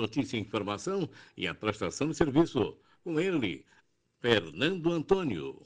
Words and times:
Notícia 0.00 0.38
e 0.38 0.40
informação 0.40 1.08
e 1.36 1.46
a 1.46 1.54
prestação 1.54 2.08
de 2.08 2.16
serviço. 2.16 2.74
Com 3.04 3.20
ele, 3.20 3.66
Fernando 4.18 4.90
Antônio. 4.90 5.60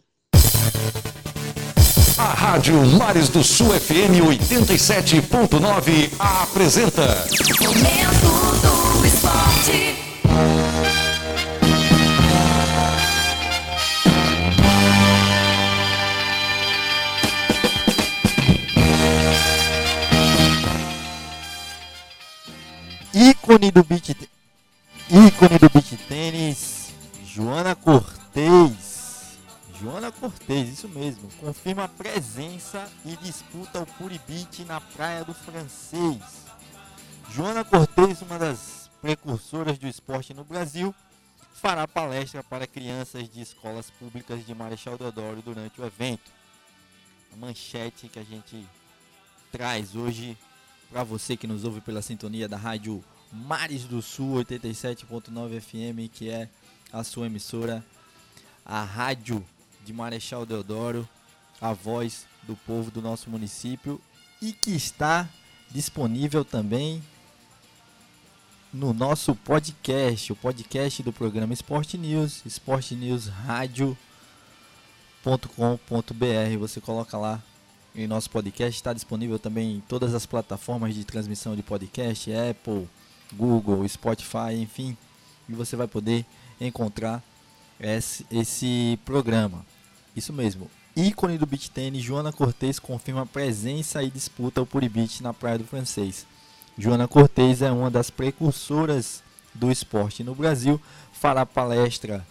A 2.18 2.34
Rádio 2.34 2.74
Mares 2.98 3.28
do 3.28 3.44
Sul 3.44 3.68
FM 3.68 4.20
87.9 4.26 6.12
apresenta. 6.18 7.06
Momento 7.60 8.28
do 8.60 9.06
Esporte. 9.06 10.04
ícone 23.14 23.70
do 23.70 23.84
beat 23.84 24.23
do 25.64 25.70
beat 25.70 25.96
tênis, 26.08 26.92
Joana 27.24 27.74
Cortez. 27.74 29.38
Joana 29.80 30.12
Cortez, 30.12 30.68
isso 30.68 30.88
mesmo, 30.90 31.26
confirma 31.40 31.88
presença 31.88 32.86
e 33.02 33.16
disputa 33.16 33.80
o 33.80 33.86
Puribit 33.86 34.62
na 34.66 34.78
Praia 34.78 35.24
do 35.24 35.32
Francês. 35.32 36.20
Joana 37.30 37.64
Cortez, 37.64 38.20
uma 38.20 38.38
das 38.38 38.90
precursoras 39.00 39.78
do 39.78 39.88
esporte 39.88 40.34
no 40.34 40.44
Brasil, 40.44 40.94
fará 41.54 41.88
palestra 41.88 42.42
para 42.42 42.66
crianças 42.66 43.26
de 43.26 43.40
escolas 43.40 43.88
públicas 43.88 44.44
de 44.44 44.54
Marechal 44.54 44.98
Deodoro 44.98 45.40
durante 45.40 45.80
o 45.80 45.86
evento. 45.86 46.30
A 47.32 47.36
manchete 47.36 48.08
que 48.08 48.18
a 48.18 48.24
gente 48.24 48.66
traz 49.50 49.96
hoje 49.96 50.36
para 50.90 51.02
você 51.02 51.38
que 51.38 51.46
nos 51.46 51.64
ouve 51.64 51.80
pela 51.80 52.02
sintonia 52.02 52.46
da 52.46 52.58
rádio 52.58 53.02
Mares 53.34 53.84
do 53.84 54.00
Sul 54.00 54.36
87.9 54.44 55.60
FM, 55.60 56.12
que 56.12 56.30
é 56.30 56.48
a 56.92 57.02
sua 57.02 57.26
emissora, 57.26 57.84
a 58.64 58.84
rádio 58.84 59.44
de 59.84 59.92
Marechal 59.92 60.46
Deodoro, 60.46 61.08
a 61.60 61.72
voz 61.72 62.26
do 62.44 62.54
povo 62.54 62.90
do 62.90 63.02
nosso 63.02 63.28
município 63.28 64.00
e 64.40 64.52
que 64.52 64.70
está 64.70 65.28
disponível 65.70 66.44
também 66.44 67.02
no 68.72 68.92
nosso 68.92 69.34
podcast, 69.34 70.32
o 70.32 70.36
podcast 70.36 71.02
do 71.02 71.12
programa 71.12 71.52
Esporte 71.52 71.96
News, 71.98 72.42
Esporte 72.44 72.94
News 72.94 73.26
Rádio.com.br. 73.26 73.96
Você 76.58 76.80
coloca 76.80 77.16
lá 77.16 77.42
em 77.94 78.06
nosso 78.06 78.28
podcast, 78.30 78.76
está 78.76 78.92
disponível 78.92 79.38
também 79.38 79.76
em 79.76 79.80
todas 79.80 80.14
as 80.14 80.26
plataformas 80.26 80.94
de 80.94 81.04
transmissão 81.04 81.54
de 81.54 81.62
podcast, 81.62 82.30
Apple, 82.32 82.88
Google, 83.36 83.86
Spotify, 83.88 84.54
enfim, 84.56 84.96
e 85.48 85.52
você 85.52 85.76
vai 85.76 85.86
poder 85.86 86.24
encontrar 86.60 87.22
esse, 87.78 88.26
esse 88.30 88.98
programa. 89.04 89.64
Isso 90.16 90.32
mesmo. 90.32 90.70
Ícone 90.96 91.36
do 91.36 91.46
beat 91.46 91.68
tênis, 91.70 92.02
Joana 92.02 92.32
Cortez 92.32 92.78
confirma 92.78 93.26
presença 93.26 94.02
e 94.02 94.10
disputa 94.10 94.62
o 94.62 94.66
Puribit 94.66 95.22
na 95.22 95.34
Praia 95.34 95.58
do 95.58 95.64
Francês. 95.64 96.24
Joana 96.78 97.08
Cortez 97.08 97.62
é 97.62 97.70
uma 97.70 97.90
das 97.90 98.10
precursoras 98.10 99.22
do 99.52 99.70
esporte 99.70 100.22
no 100.22 100.34
Brasil, 100.34 100.80
fará 101.12 101.44
palestra 101.44 102.24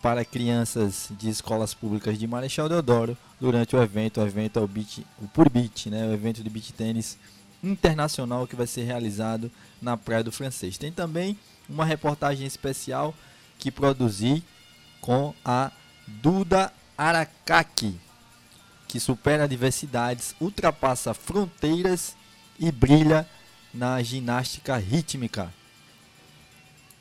para 0.00 0.24
crianças 0.24 1.08
de 1.18 1.28
escolas 1.28 1.74
públicas 1.74 2.18
de 2.18 2.26
Marechal 2.26 2.68
Deodoro 2.68 3.16
durante 3.40 3.74
o 3.74 3.82
evento, 3.82 4.20
o 4.20 4.26
evento 4.26 4.58
é 4.58 4.62
o, 4.62 4.68
beat, 4.68 5.04
o 5.20 5.26
Puribit, 5.28 5.90
né, 5.90 6.06
o 6.06 6.12
evento 6.12 6.42
de 6.42 6.48
beat 6.48 6.72
tênis 6.72 7.18
internacional 7.62 8.46
que 8.46 8.56
vai 8.56 8.66
ser 8.66 8.84
realizado 8.84 9.50
na 9.80 9.96
Praia 9.96 10.24
do 10.24 10.32
Francês. 10.32 10.78
Tem 10.78 10.92
também 10.92 11.38
uma 11.68 11.84
reportagem 11.84 12.46
especial 12.46 13.14
que 13.58 13.70
produzi 13.70 14.42
com 15.00 15.34
a 15.44 15.70
Duda 16.06 16.72
Aracaki, 16.96 17.98
que 18.86 18.98
supera 18.98 19.44
adversidades, 19.44 20.34
ultrapassa 20.40 21.12
fronteiras 21.12 22.16
e 22.58 22.72
brilha 22.72 23.28
na 23.72 24.02
ginástica 24.02 24.76
rítmica. 24.76 25.52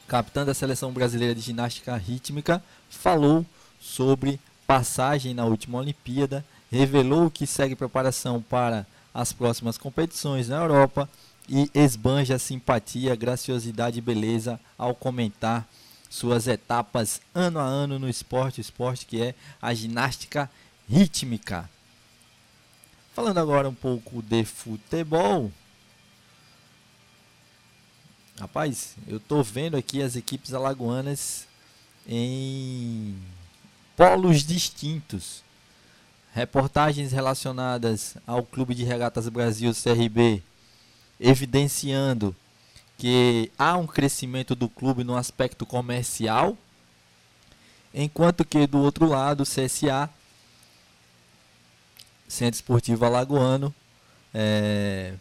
Capitã 0.07 0.45
da 0.45 0.53
seleção 0.53 0.91
brasileira 0.91 1.33
de 1.33 1.41
ginástica 1.41 1.95
rítmica 1.95 2.63
falou 2.89 3.45
sobre 3.79 4.39
passagem 4.65 5.33
na 5.33 5.45
última 5.45 5.77
Olimpíada, 5.77 6.45
revelou 6.69 7.31
que 7.31 7.47
segue 7.47 7.75
preparação 7.75 8.41
para 8.41 8.85
as 9.17 9.33
próximas 9.33 9.79
competições 9.79 10.47
na 10.47 10.57
Europa 10.57 11.09
e 11.49 11.71
esbanja 11.73 12.37
simpatia, 12.37 13.15
graciosidade 13.15 13.97
e 13.97 14.01
beleza 14.01 14.59
ao 14.77 14.93
comentar 14.93 15.67
suas 16.07 16.45
etapas 16.45 17.19
ano 17.33 17.57
a 17.57 17.63
ano 17.63 17.97
no 17.97 18.07
esporte, 18.07 18.61
esporte 18.61 19.07
que 19.07 19.19
é 19.19 19.33
a 19.59 19.73
ginástica 19.73 20.47
rítmica. 20.87 21.67
Falando 23.15 23.39
agora 23.39 23.67
um 23.67 23.73
pouco 23.73 24.21
de 24.21 24.45
futebol. 24.45 25.51
Rapaz, 28.39 28.95
eu 29.07 29.19
tô 29.19 29.41
vendo 29.41 29.75
aqui 29.75 29.99
as 29.99 30.15
equipes 30.15 30.53
alagoanas 30.53 31.47
em 32.07 33.17
polos 33.95 34.43
distintos. 34.43 35.46
Reportagens 36.37 37.13
relacionadas 37.13 38.15
ao 38.27 38.43
Clube 38.43 38.75
de 38.75 38.83
Regatas 38.83 39.27
Brasil 39.27 39.71
CRB 39.73 40.43
evidenciando 41.19 42.35
que 42.95 43.51
há 43.57 43.75
um 43.75 43.87
crescimento 43.87 44.53
do 44.53 44.69
clube 44.69 45.03
no 45.03 45.17
aspecto 45.17 45.65
comercial, 45.65 46.55
enquanto 47.91 48.45
que 48.45 48.67
do 48.67 48.77
outro 48.77 49.07
lado 49.07 49.41
o 49.41 49.47
CSA, 49.47 50.07
Centro 52.27 52.57
Esportivo 52.57 53.03
Alagoano, 53.03 53.73
é, 54.31 55.15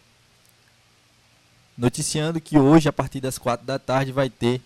noticiando 1.79 2.43
que 2.43 2.59
hoje, 2.59 2.91
a 2.91 2.93
partir 2.93 3.23
das 3.23 3.39
quatro 3.39 3.65
da 3.65 3.79
tarde, 3.79 4.13
vai 4.13 4.29
ter 4.29 4.61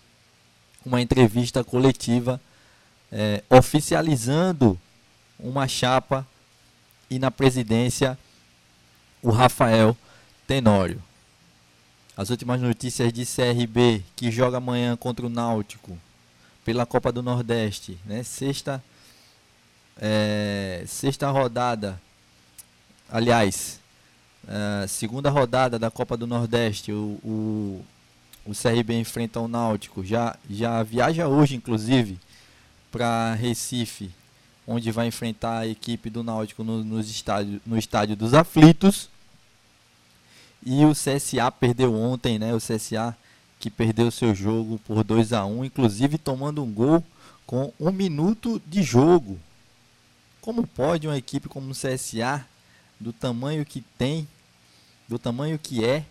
uma 0.85 1.01
entrevista 1.01 1.63
coletiva 1.63 2.41
é, 3.13 3.45
oficializando 3.49 4.77
uma 5.39 5.69
chapa 5.69 6.27
e 7.11 7.19
na 7.19 7.31
presidência 7.31 8.17
o 9.23 9.31
Rafael 9.31 9.97
Tenório. 10.47 11.03
As 12.17 12.31
últimas 12.31 12.61
notícias 12.61 13.13
de 13.13 13.25
CRB 13.25 14.03
que 14.15 14.31
joga 14.31 14.59
amanhã 14.59 14.97
contra 14.97 15.27
o 15.27 15.31
Náutico 15.31 15.99
pela 16.65 16.87
Copa 16.87 17.11
do 17.11 17.23
Nordeste, 17.23 17.99
né? 18.05 18.23
Sexta, 18.23 18.83
é, 19.97 20.85
sexta 20.87 21.31
rodada, 21.31 22.01
aliás, 23.11 23.81
é, 24.47 24.87
segunda 24.87 25.31
rodada 25.31 25.79
da 25.79 25.91
Copa 25.91 26.17
do 26.17 26.27
Nordeste. 26.27 26.93
O, 26.93 27.19
o, 27.25 27.85
o 28.45 28.53
CRB 28.53 28.99
enfrenta 28.99 29.41
o 29.41 29.49
Náutico. 29.49 30.05
Já, 30.05 30.37
já 30.49 30.83
viaja 30.83 31.27
hoje, 31.27 31.57
inclusive, 31.57 32.19
para 32.91 33.35
Recife 33.35 34.11
onde 34.71 34.93
vai 34.93 35.09
enfrentar 35.09 35.59
a 35.59 35.67
equipe 35.67 36.09
do 36.09 36.23
Náutico 36.23 36.63
no, 36.63 36.85
nos 36.85 37.11
estádio, 37.11 37.61
no 37.67 37.77
estádio 37.77 38.15
dos 38.15 38.35
Aflitos. 38.35 39.11
E 40.65 40.85
o 40.85 40.93
CSA 40.93 41.51
perdeu 41.51 41.93
ontem, 41.93 42.39
né? 42.39 42.55
O 42.55 42.59
CSA 42.59 43.17
que 43.59 43.69
perdeu 43.69 44.13
seu 44.13 44.33
jogo 44.33 44.81
por 44.87 45.03
2 45.03 45.33
a 45.33 45.45
1 45.45 45.65
inclusive 45.65 46.17
tomando 46.17 46.63
um 46.63 46.73
gol 46.73 47.05
com 47.45 47.73
um 47.81 47.91
minuto 47.91 48.63
de 48.65 48.81
jogo. 48.81 49.41
Como 50.41 50.65
pode 50.65 51.09
uma 51.09 51.19
equipe 51.19 51.49
como 51.49 51.73
o 51.73 51.75
CSA, 51.75 52.47
do 52.99 53.13
tamanho 53.13 53.67
que 53.67 53.81
tem, 53.99 54.29
do 55.09 55.19
tamanho 55.19 55.59
que 55.59 55.85
é, 55.85 56.05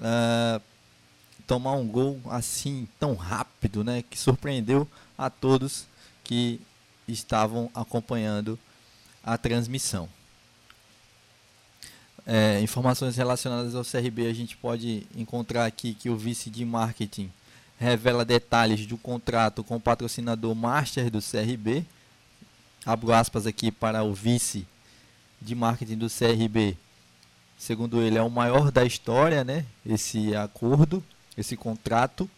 uh, 0.00 0.62
tomar 1.46 1.72
um 1.72 1.86
gol 1.86 2.18
assim 2.30 2.88
tão 2.98 3.14
rápido, 3.14 3.84
né? 3.84 4.02
Que 4.08 4.18
surpreendeu 4.18 4.88
a 5.18 5.28
todos 5.28 5.86
que 6.24 6.58
estavam 7.08 7.70
acompanhando 7.74 8.58
a 9.22 9.36
transmissão. 9.36 10.08
É, 12.26 12.60
informações 12.60 13.16
relacionadas 13.16 13.74
ao 13.74 13.84
CRB 13.84 14.26
a 14.26 14.32
gente 14.32 14.56
pode 14.56 15.06
encontrar 15.14 15.64
aqui 15.64 15.94
que 15.94 16.10
o 16.10 16.16
vice 16.16 16.50
de 16.50 16.64
marketing 16.64 17.30
revela 17.78 18.24
detalhes 18.24 18.84
do 18.86 18.98
contrato 18.98 19.62
com 19.62 19.76
o 19.76 19.80
patrocinador 19.80 20.54
master 20.54 21.10
do 21.10 21.20
CRB. 21.20 21.84
Abro 22.84 23.12
aspas 23.12 23.46
aqui 23.46 23.70
para 23.70 24.02
o 24.02 24.12
vice 24.12 24.66
de 25.40 25.54
marketing 25.54 25.98
do 25.98 26.08
CRB. 26.08 26.76
Segundo 27.58 28.02
ele, 28.02 28.18
é 28.18 28.22
o 28.22 28.30
maior 28.30 28.70
da 28.70 28.84
história, 28.84 29.44
né? 29.44 29.64
Esse 29.84 30.34
acordo, 30.34 31.02
esse 31.36 31.56
contrato, 31.56 32.28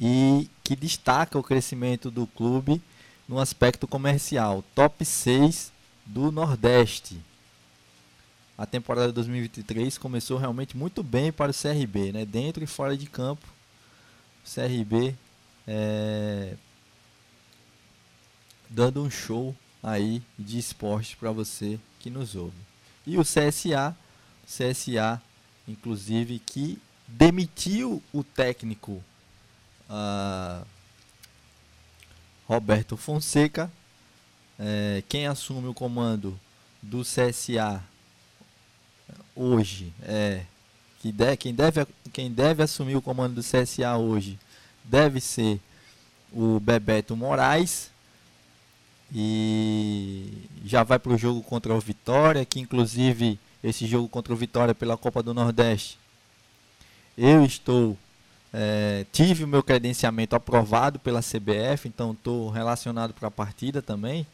e 0.00 0.48
que 0.64 0.74
destaca 0.74 1.38
o 1.38 1.42
crescimento 1.42 2.10
do 2.10 2.26
clube 2.26 2.80
no 3.30 3.38
aspecto 3.38 3.86
comercial, 3.86 4.64
top 4.74 5.04
6 5.04 5.72
do 6.04 6.32
Nordeste. 6.32 7.20
A 8.58 8.66
temporada 8.66 9.06
de 9.06 9.12
2023 9.14 9.96
começou 9.98 10.36
realmente 10.36 10.76
muito 10.76 11.00
bem 11.00 11.30
para 11.30 11.52
o 11.52 11.54
CRB, 11.54 12.10
né? 12.10 12.26
dentro 12.26 12.64
e 12.64 12.66
fora 12.66 12.96
de 12.96 13.06
campo. 13.06 13.46
CRB 14.44 15.14
é, 15.64 16.56
dando 18.68 19.00
um 19.00 19.08
show 19.08 19.54
aí 19.80 20.20
de 20.36 20.58
esporte 20.58 21.16
para 21.16 21.30
você 21.30 21.78
que 22.00 22.10
nos 22.10 22.34
ouve. 22.34 22.58
E 23.06 23.16
o 23.16 23.22
CSA, 23.22 23.96
CSA, 24.44 25.22
inclusive, 25.68 26.40
que 26.40 26.82
demitiu 27.06 28.02
o 28.12 28.24
técnico 28.24 29.00
uh, 29.88 30.66
Roberto 32.50 32.96
Fonseca. 32.96 33.70
É, 34.58 35.04
quem 35.08 35.28
assume 35.28 35.68
o 35.68 35.72
comando 35.72 36.36
do 36.82 37.02
CSA 37.02 37.80
hoje 39.36 39.94
é 40.02 40.42
que 40.98 41.12
de, 41.12 41.36
quem, 41.36 41.54
deve, 41.54 41.86
quem 42.12 42.28
deve 42.28 42.64
assumir 42.64 42.96
o 42.96 43.00
comando 43.00 43.36
do 43.36 43.40
CSA 43.40 43.96
hoje 43.96 44.36
deve 44.82 45.20
ser 45.20 45.60
o 46.32 46.58
Bebeto 46.58 47.16
Moraes 47.16 47.92
e 49.14 50.48
já 50.64 50.82
vai 50.82 50.98
para 50.98 51.12
o 51.12 51.18
jogo 51.18 51.44
contra 51.44 51.72
o 51.72 51.78
Vitória, 51.78 52.44
que 52.44 52.58
inclusive 52.58 53.38
esse 53.62 53.86
jogo 53.86 54.08
contra 54.08 54.32
o 54.32 54.36
Vitória 54.36 54.74
pela 54.74 54.96
Copa 54.96 55.22
do 55.22 55.32
Nordeste, 55.32 56.00
eu 57.16 57.44
estou 57.44 57.96
é, 58.52 59.06
tive 59.12 59.44
o 59.44 59.48
meu 59.48 59.62
credenciamento 59.62 60.34
aprovado 60.34 60.98
pela 60.98 61.20
CBF, 61.20 61.86
então 61.86 62.12
estou 62.12 62.50
relacionado 62.50 63.14
para 63.14 63.28
a 63.28 63.30
partida 63.30 63.80
também. 63.80 64.26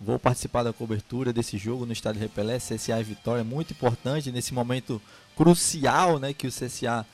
Vou 0.00 0.18
participar 0.18 0.62
da 0.62 0.72
cobertura 0.72 1.32
desse 1.32 1.56
jogo 1.56 1.86
no 1.86 1.92
Estádio 1.92 2.20
Repelé, 2.20 2.58
CSA 2.58 3.00
e 3.00 3.04
Vitória, 3.04 3.44
muito 3.44 3.72
importante 3.72 4.30
nesse 4.30 4.52
momento 4.52 5.00
crucial 5.36 6.18
né, 6.18 6.32
que 6.32 6.46
o 6.46 6.52
CSA 6.52 7.06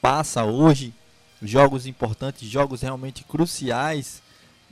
passa 0.00 0.44
hoje. 0.44 0.92
Jogos 1.42 1.86
importantes, 1.86 2.48
jogos 2.48 2.80
realmente 2.80 3.24
cruciais 3.24 4.22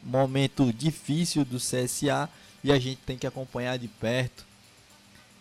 momento 0.03 0.73
difícil 0.73 1.45
do 1.45 1.59
CSA 1.59 2.29
e 2.65 2.73
a 2.73 2.79
gente 2.79 2.99
tem 3.07 3.17
que 3.17 3.27
acompanhar 3.27 3.79
de 3.79 3.89
perto, 3.89 4.45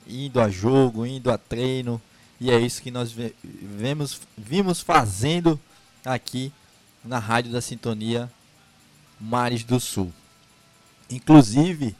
indo 0.07 0.39
a 0.39 0.50
jogo, 0.50 1.06
indo 1.06 1.31
a 1.31 1.38
treino, 1.38 2.01
e 2.41 2.49
é 2.49 2.59
isso 2.59 2.81
que 2.81 2.89
nós 2.89 3.13
vemos, 3.43 4.19
vimos 4.35 4.81
fazendo 4.81 5.59
aqui 6.03 6.51
na 7.05 7.19
Rádio 7.19 7.51
da 7.51 7.61
Sintonia 7.61 8.31
Mares 9.19 9.63
do 9.63 9.79
Sul. 9.79 10.11
Inclusive, 11.07 11.95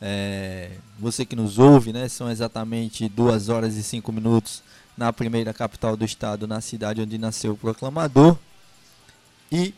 é, 0.00 0.72
você 0.98 1.24
que 1.24 1.36
nos 1.36 1.60
ouve, 1.60 1.92
né, 1.92 2.08
são 2.08 2.28
exatamente 2.28 3.08
2 3.08 3.48
horas 3.48 3.76
e 3.76 3.84
5 3.84 4.10
minutos 4.10 4.64
na 4.98 5.12
primeira 5.12 5.54
capital 5.54 5.96
do 5.96 6.04
estado, 6.04 6.44
na 6.48 6.60
cidade 6.60 7.00
onde 7.00 7.16
nasceu 7.16 7.52
o 7.52 7.56
proclamador. 7.56 8.36
E 9.52 9.72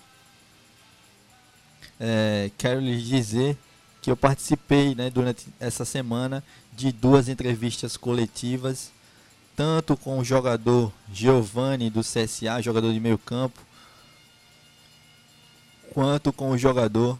é, 2.01 2.51
quero 2.57 2.81
lhes 2.81 3.03
dizer 3.03 3.59
que 4.01 4.11
eu 4.11 4.17
participei 4.17 4.95
né, 4.95 5.11
durante 5.11 5.47
essa 5.61 5.85
semana 5.85 6.43
de 6.75 6.91
duas 6.91 7.29
entrevistas 7.29 7.99
coletivas, 7.99 8.96
tanto 9.57 9.97
com 9.97 10.19
o 10.19 10.25
jogador 10.25 10.93
Giovanni 11.13 11.91
do 11.91 12.03
CSA, 12.03 12.61
jogador 12.63 12.93
de 12.93 13.01
meio 13.01 13.19
campo, 13.19 13.59
quanto 15.93 16.33
com 16.33 16.51
o 16.51 16.59
jogador 16.59 17.19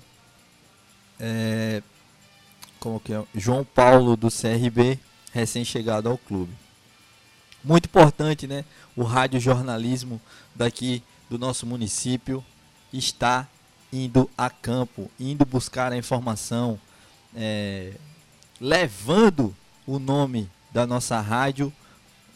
é, 1.19 1.83
como 2.79 3.01
que 3.01 3.13
é? 3.13 3.25
João 3.35 3.65
Paulo 3.65 4.17
do 4.17 4.29
CRB, 4.29 4.99
recém-chegado 5.33 6.09
ao 6.09 6.19
clube. 6.19 6.53
Muito 7.65 7.87
importante, 7.87 8.47
né? 8.47 8.65
O 8.95 9.03
rádio 9.03 9.41
jornalismo 9.41 10.21
daqui 10.55 11.03
do 11.29 11.39
nosso 11.39 11.67
município 11.67 12.45
está 12.93 13.49
indo 13.93 14.31
a 14.37 14.49
campo, 14.49 15.11
indo 15.19 15.45
buscar 15.45 15.93
a 15.93 15.97
informação, 15.97 16.79
é, 17.35 17.95
levando 18.61 19.55
o 19.87 19.99
nome 19.99 20.49
da 20.73 20.87
nossa 20.87 21.21
rádio 21.21 21.73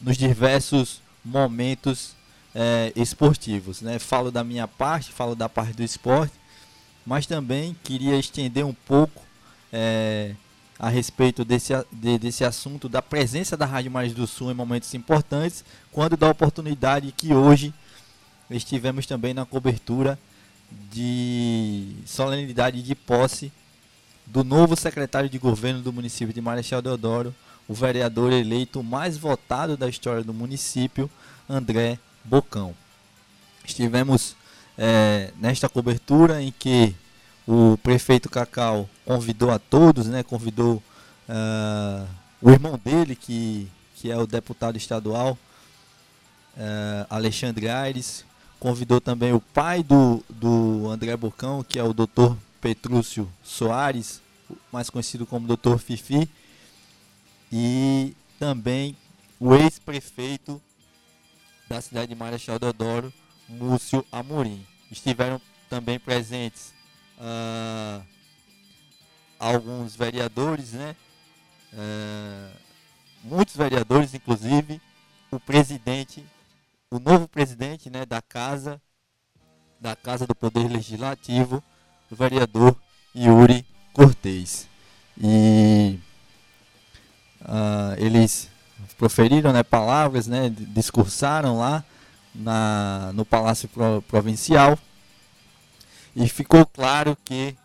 nos 0.01 0.17
diversos 0.17 1.01
momentos 1.23 2.15
é, 2.53 2.91
esportivos. 2.95 3.81
Né? 3.81 3.99
Falo 3.99 4.31
da 4.31 4.43
minha 4.43 4.67
parte, 4.67 5.11
falo 5.11 5.35
da 5.35 5.47
parte 5.47 5.73
do 5.73 5.83
esporte, 5.83 6.33
mas 7.05 7.25
também 7.25 7.75
queria 7.83 8.17
estender 8.17 8.65
um 8.65 8.73
pouco 8.73 9.21
é, 9.71 10.35
a 10.77 10.89
respeito 10.89 11.45
desse, 11.45 11.73
de, 11.91 12.17
desse 12.17 12.43
assunto 12.43 12.89
da 12.89 13.01
presença 13.01 13.55
da 13.55 13.65
Rádio 13.65 13.91
Mais 13.91 14.13
do 14.13 14.25
Sul 14.25 14.51
em 14.51 14.55
momentos 14.55 14.93
importantes, 14.93 15.63
quando 15.91 16.17
da 16.17 16.29
oportunidade 16.29 17.11
que 17.11 17.33
hoje 17.33 17.73
estivemos 18.49 19.05
também 19.05 19.33
na 19.33 19.45
cobertura 19.45 20.17
de 20.91 21.95
solenidade 22.05 22.81
de 22.81 22.95
posse 22.95 23.51
do 24.25 24.43
novo 24.43 24.75
secretário 24.75 25.29
de 25.29 25.37
governo 25.37 25.81
do 25.81 25.91
município 25.91 26.33
de 26.33 26.41
Marechal 26.41 26.81
Deodoro, 26.81 27.35
o 27.71 27.73
vereador 27.73 28.33
eleito 28.33 28.83
mais 28.83 29.17
votado 29.17 29.77
da 29.77 29.87
história 29.87 30.21
do 30.21 30.33
município, 30.33 31.09
André 31.49 31.97
Bocão. 32.21 32.75
Estivemos 33.63 34.35
é, 34.77 35.31
nesta 35.39 35.69
cobertura 35.69 36.41
em 36.41 36.51
que 36.51 36.93
o 37.47 37.77
prefeito 37.77 38.29
Cacau 38.29 38.89
convidou 39.05 39.51
a 39.51 39.57
todos, 39.57 40.07
né, 40.07 40.21
convidou 40.21 40.83
uh, 41.29 42.05
o 42.41 42.49
irmão 42.49 42.77
dele, 42.83 43.15
que, 43.15 43.69
que 43.95 44.11
é 44.11 44.17
o 44.17 44.27
deputado 44.27 44.75
estadual, 44.75 45.37
uh, 46.57 47.07
Alexandre 47.09 47.69
Aires, 47.69 48.25
convidou 48.59 48.99
também 48.99 49.31
o 49.31 49.39
pai 49.39 49.81
do, 49.81 50.21
do 50.29 50.89
André 50.89 51.15
Bocão, 51.15 51.63
que 51.63 51.79
é 51.79 51.83
o 51.83 51.93
Dr. 51.93 52.35
Petrúcio 52.59 53.31
Soares, 53.41 54.21
mais 54.73 54.89
conhecido 54.89 55.25
como 55.25 55.47
Dr. 55.47 55.77
Fifi, 55.77 56.29
e 57.51 58.15
também 58.39 58.95
o 59.39 59.55
ex-prefeito 59.55 60.61
da 61.67 61.81
cidade 61.81 62.09
de 62.09 62.15
Marechal 62.15 62.59
Deodoro, 62.59 63.13
Múcio 63.47 64.05
Amorim. 64.11 64.65
Estiveram 64.89 65.41
também 65.69 65.99
presentes 65.99 66.73
uh, 67.17 68.05
alguns 69.39 69.95
vereadores, 69.95 70.73
né? 70.73 70.95
Uh, 71.73 72.57
muitos 73.23 73.55
vereadores, 73.55 74.13
inclusive 74.13 74.81
o 75.31 75.39
presidente 75.39 76.25
o 76.91 76.99
novo 76.99 77.25
presidente 77.25 77.89
né, 77.89 78.05
da 78.05 78.21
Casa, 78.21 78.81
da 79.79 79.95
Casa 79.95 80.27
do 80.27 80.35
Poder 80.35 80.69
Legislativo, 80.69 81.63
o 82.11 82.15
vereador 82.15 82.75
Yuri 83.15 83.65
Cortez. 83.93 84.67
E 85.17 85.97
uh, 87.41 87.95
eles 87.97 88.49
proferiram 88.97 89.51
né, 89.51 89.63
palavras, 89.63 90.27
né, 90.27 90.49
discursaram 90.49 91.57
lá 91.57 91.83
na, 92.33 93.11
no 93.13 93.25
Palácio 93.25 93.69
Provincial. 94.07 94.77
E 96.15 96.27
ficou 96.27 96.65
claro 96.65 97.17
que 97.23 97.55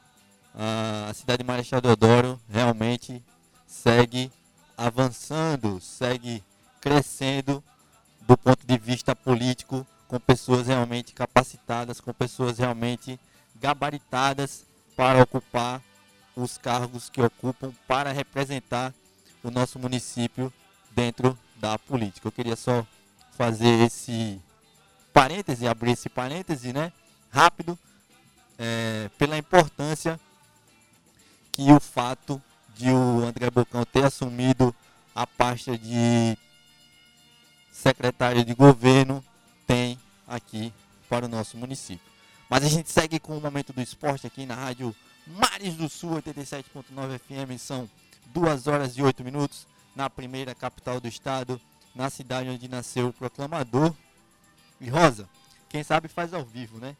uh, 0.54 1.10
a 1.10 1.14
cidade 1.14 1.42
de 1.42 1.46
Marechal 1.46 1.80
Deodoro 1.80 2.40
realmente 2.48 3.22
segue 3.66 4.30
avançando, 4.76 5.80
segue 5.80 6.42
crescendo 6.80 7.62
do 8.26 8.36
ponto 8.36 8.66
de 8.66 8.78
vista 8.78 9.14
político, 9.14 9.86
com 10.08 10.20
pessoas 10.20 10.66
realmente 10.66 11.12
capacitadas, 11.12 12.00
com 12.00 12.12
pessoas 12.12 12.58
realmente 12.58 13.18
gabaritadas 13.60 14.64
para 14.96 15.22
ocupar 15.22 15.82
os 16.34 16.58
cargos 16.58 17.08
que 17.08 17.20
ocupam, 17.20 17.72
para 17.88 18.12
representar 18.12 18.92
o 19.48 19.50
nosso 19.50 19.78
município 19.78 20.52
dentro 20.90 21.38
da 21.56 21.78
política. 21.78 22.26
Eu 22.26 22.32
queria 22.32 22.56
só 22.56 22.86
fazer 23.36 23.80
esse 23.80 24.40
parêntese, 25.12 25.66
abrir 25.66 25.92
esse 25.92 26.08
parêntese, 26.08 26.72
né? 26.72 26.92
Rápido, 27.30 27.78
é, 28.58 29.10
pela 29.18 29.36
importância 29.36 30.18
que 31.52 31.70
o 31.72 31.80
fato 31.80 32.42
de 32.74 32.90
o 32.90 33.24
André 33.24 33.50
Bocão 33.50 33.84
ter 33.84 34.04
assumido 34.04 34.74
a 35.14 35.26
pasta 35.26 35.76
de 35.78 36.36
secretário 37.72 38.44
de 38.44 38.54
governo 38.54 39.24
tem 39.66 39.98
aqui 40.26 40.72
para 41.08 41.26
o 41.26 41.28
nosso 41.28 41.56
município. 41.56 42.12
Mas 42.48 42.64
a 42.64 42.68
gente 42.68 42.90
segue 42.90 43.18
com 43.18 43.36
o 43.36 43.40
momento 43.40 43.72
do 43.72 43.80
esporte 43.80 44.26
aqui 44.26 44.44
na 44.44 44.54
rádio 44.54 44.94
Mares 45.26 45.74
do 45.74 45.88
Sul 45.88 46.22
87.9 46.22 47.18
FM. 47.18 47.58
São 47.58 47.88
2 48.26 48.66
horas 48.66 48.96
e 48.96 49.02
8 49.02 49.24
minutos 49.24 49.66
na 49.94 50.10
primeira 50.10 50.54
capital 50.54 51.00
do 51.00 51.08
estado, 51.08 51.60
na 51.94 52.10
cidade 52.10 52.48
onde 52.48 52.68
nasceu 52.68 53.08
o 53.08 53.12
proclamador. 53.12 53.94
E 54.80 54.88
Rosa, 54.88 55.28
quem 55.68 55.82
sabe 55.82 56.08
faz 56.08 56.34
ao 56.34 56.44
vivo, 56.44 56.78
né? 56.78 56.96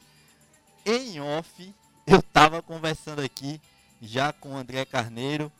Em 0.84 1.20
off, 1.20 1.74
eu 2.06 2.20
estava 2.20 2.62
conversando 2.62 3.20
aqui 3.20 3.60
já 4.00 4.32
com 4.32 4.54
o 4.54 4.56
André 4.56 4.84
Carneiro, 4.84 5.50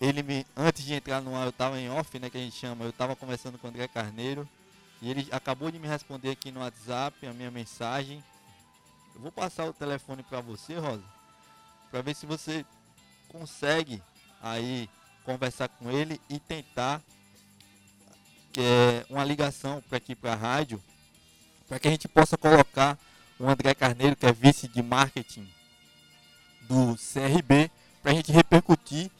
ele 0.00 0.22
me, 0.22 0.46
antes 0.56 0.84
de 0.84 0.94
entrar 0.94 1.20
no 1.20 1.34
ar, 1.34 1.44
eu 1.44 1.50
estava 1.50 1.78
em 1.78 1.88
off, 1.90 2.18
né, 2.18 2.28
que 2.28 2.36
a 2.36 2.40
gente 2.40 2.56
chama, 2.56 2.84
eu 2.84 2.90
estava 2.90 3.16
conversando 3.16 3.58
com 3.58 3.66
o 3.66 3.70
André 3.70 3.88
Carneiro 3.88 4.48
E 5.00 5.10
ele 5.10 5.28
acabou 5.30 5.70
de 5.70 5.78
me 5.78 5.88
responder 5.88 6.30
aqui 6.30 6.50
no 6.50 6.60
WhatsApp 6.60 7.26
a 7.26 7.32
minha 7.32 7.50
mensagem. 7.50 8.22
Eu 9.14 9.20
vou 9.20 9.32
passar 9.32 9.66
o 9.66 9.72
telefone 9.72 10.22
para 10.22 10.40
você, 10.40 10.76
Rosa, 10.76 11.04
para 11.90 12.02
ver 12.02 12.14
se 12.14 12.26
você 12.26 12.66
consegue 13.34 14.00
aí 14.40 14.88
conversar 15.24 15.68
com 15.68 15.90
ele 15.90 16.20
e 16.30 16.38
tentar 16.38 17.02
é, 18.56 19.04
uma 19.10 19.24
ligação 19.24 19.82
para 19.88 19.98
aqui 19.98 20.14
para 20.14 20.34
a 20.34 20.36
rádio, 20.36 20.80
para 21.66 21.80
que 21.80 21.88
a 21.88 21.90
gente 21.90 22.06
possa 22.06 22.38
colocar 22.38 22.96
o 23.36 23.48
André 23.48 23.74
Carneiro, 23.74 24.14
que 24.14 24.24
é 24.24 24.32
vice 24.32 24.68
de 24.68 24.80
marketing 24.80 25.48
do 26.62 26.94
CRB, 26.94 27.70
para 28.00 28.12
a 28.12 28.14
gente 28.14 28.30
repercutir 28.30 29.10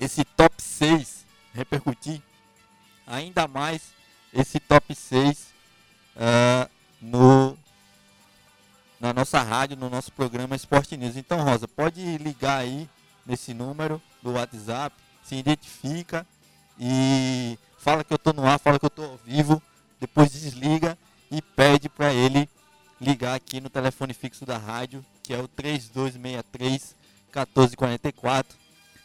esse 0.00 0.24
top 0.24 0.60
6, 0.60 1.24
repercutir 1.54 2.20
ainda 3.06 3.46
mais 3.46 3.92
esse 4.32 4.58
top 4.58 4.92
6 4.94 5.38
uh, 5.38 5.46
ah, 6.16 6.70
no, 7.00 7.56
na 8.98 9.12
nossa 9.12 9.40
rádio, 9.40 9.76
no 9.76 9.88
nosso 9.88 10.10
programa 10.10 10.56
Esporte 10.56 10.96
News. 10.96 11.16
Então, 11.16 11.44
Rosa, 11.44 11.68
pode 11.68 12.18
ligar 12.18 12.58
aí 12.58 12.88
nesse 13.28 13.52
número 13.52 14.00
do 14.22 14.32
WhatsApp, 14.32 14.96
se 15.22 15.34
identifica 15.36 16.26
e 16.80 17.58
fala 17.78 18.02
que 18.02 18.12
eu 18.12 18.16
estou 18.16 18.32
no 18.32 18.46
ar, 18.46 18.58
fala 18.58 18.78
que 18.78 18.86
eu 18.86 18.88
estou 18.88 19.04
ao 19.04 19.18
vivo, 19.18 19.62
depois 20.00 20.32
desliga 20.32 20.96
e 21.30 21.42
pede 21.42 21.90
para 21.90 22.14
ele 22.14 22.48
ligar 22.98 23.34
aqui 23.34 23.60
no 23.60 23.68
telefone 23.68 24.14
fixo 24.14 24.46
da 24.46 24.56
rádio, 24.56 25.04
que 25.22 25.34
é 25.34 25.38
o 25.38 25.46
3263 25.46 26.96
1444, 27.26 28.56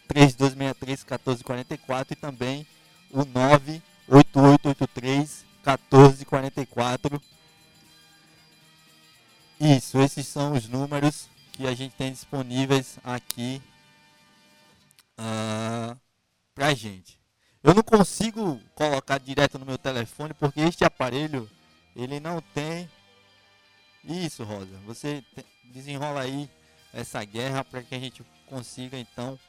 3263 0.08 1.03
1444 1.03 2.13
e 2.13 2.15
também 2.15 2.65
o 3.12 3.25
98883 3.25 5.44
1444. 5.65 7.22
Isso, 9.60 10.00
esses 10.00 10.27
são 10.27 10.53
os 10.53 10.68
números 10.68 11.30
que 11.51 11.68
a 11.68 11.75
gente 11.75 11.94
tem 11.96 12.12
disponíveis 12.12 12.98
aqui 13.03 13.62
uh, 15.20 16.00
pra 16.53 16.74
gente. 16.74 17.20
Eu 17.63 17.74
não 17.74 17.84
consigo 17.84 18.60
colocar 18.75 19.17
direto 19.20 19.58
no 19.58 19.65
meu 19.65 19.77
telefone 19.77 20.34
porque 20.34 20.60
este 20.62 20.84
aparelho 20.84 21.50
ele 21.96 22.20
não 22.20 22.41
tem 22.53 22.89
isso, 24.03 24.43
Rosa. 24.43 24.77
Você 24.86 25.24
desenrola 25.65 26.22
aí 26.22 26.50
essa 26.93 27.24
guerra 27.24 27.63
para 27.63 27.82
que 27.82 27.96
a 27.96 28.00
gente 28.00 28.24
consiga 28.48 28.98
então 28.98 29.39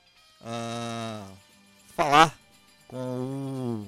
uh, 0.41 1.37
falar 1.95 2.39
com 2.87 3.87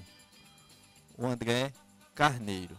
o, 1.18 1.22
o 1.22 1.26
André 1.26 1.72
Carneiro. 2.14 2.76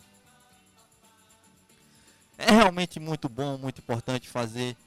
É 2.37 2.51
realmente 2.51 2.99
muito 2.99 3.27
bom, 3.27 3.57
muito 3.57 3.79
importante 3.79 4.29
fazer 4.29 4.77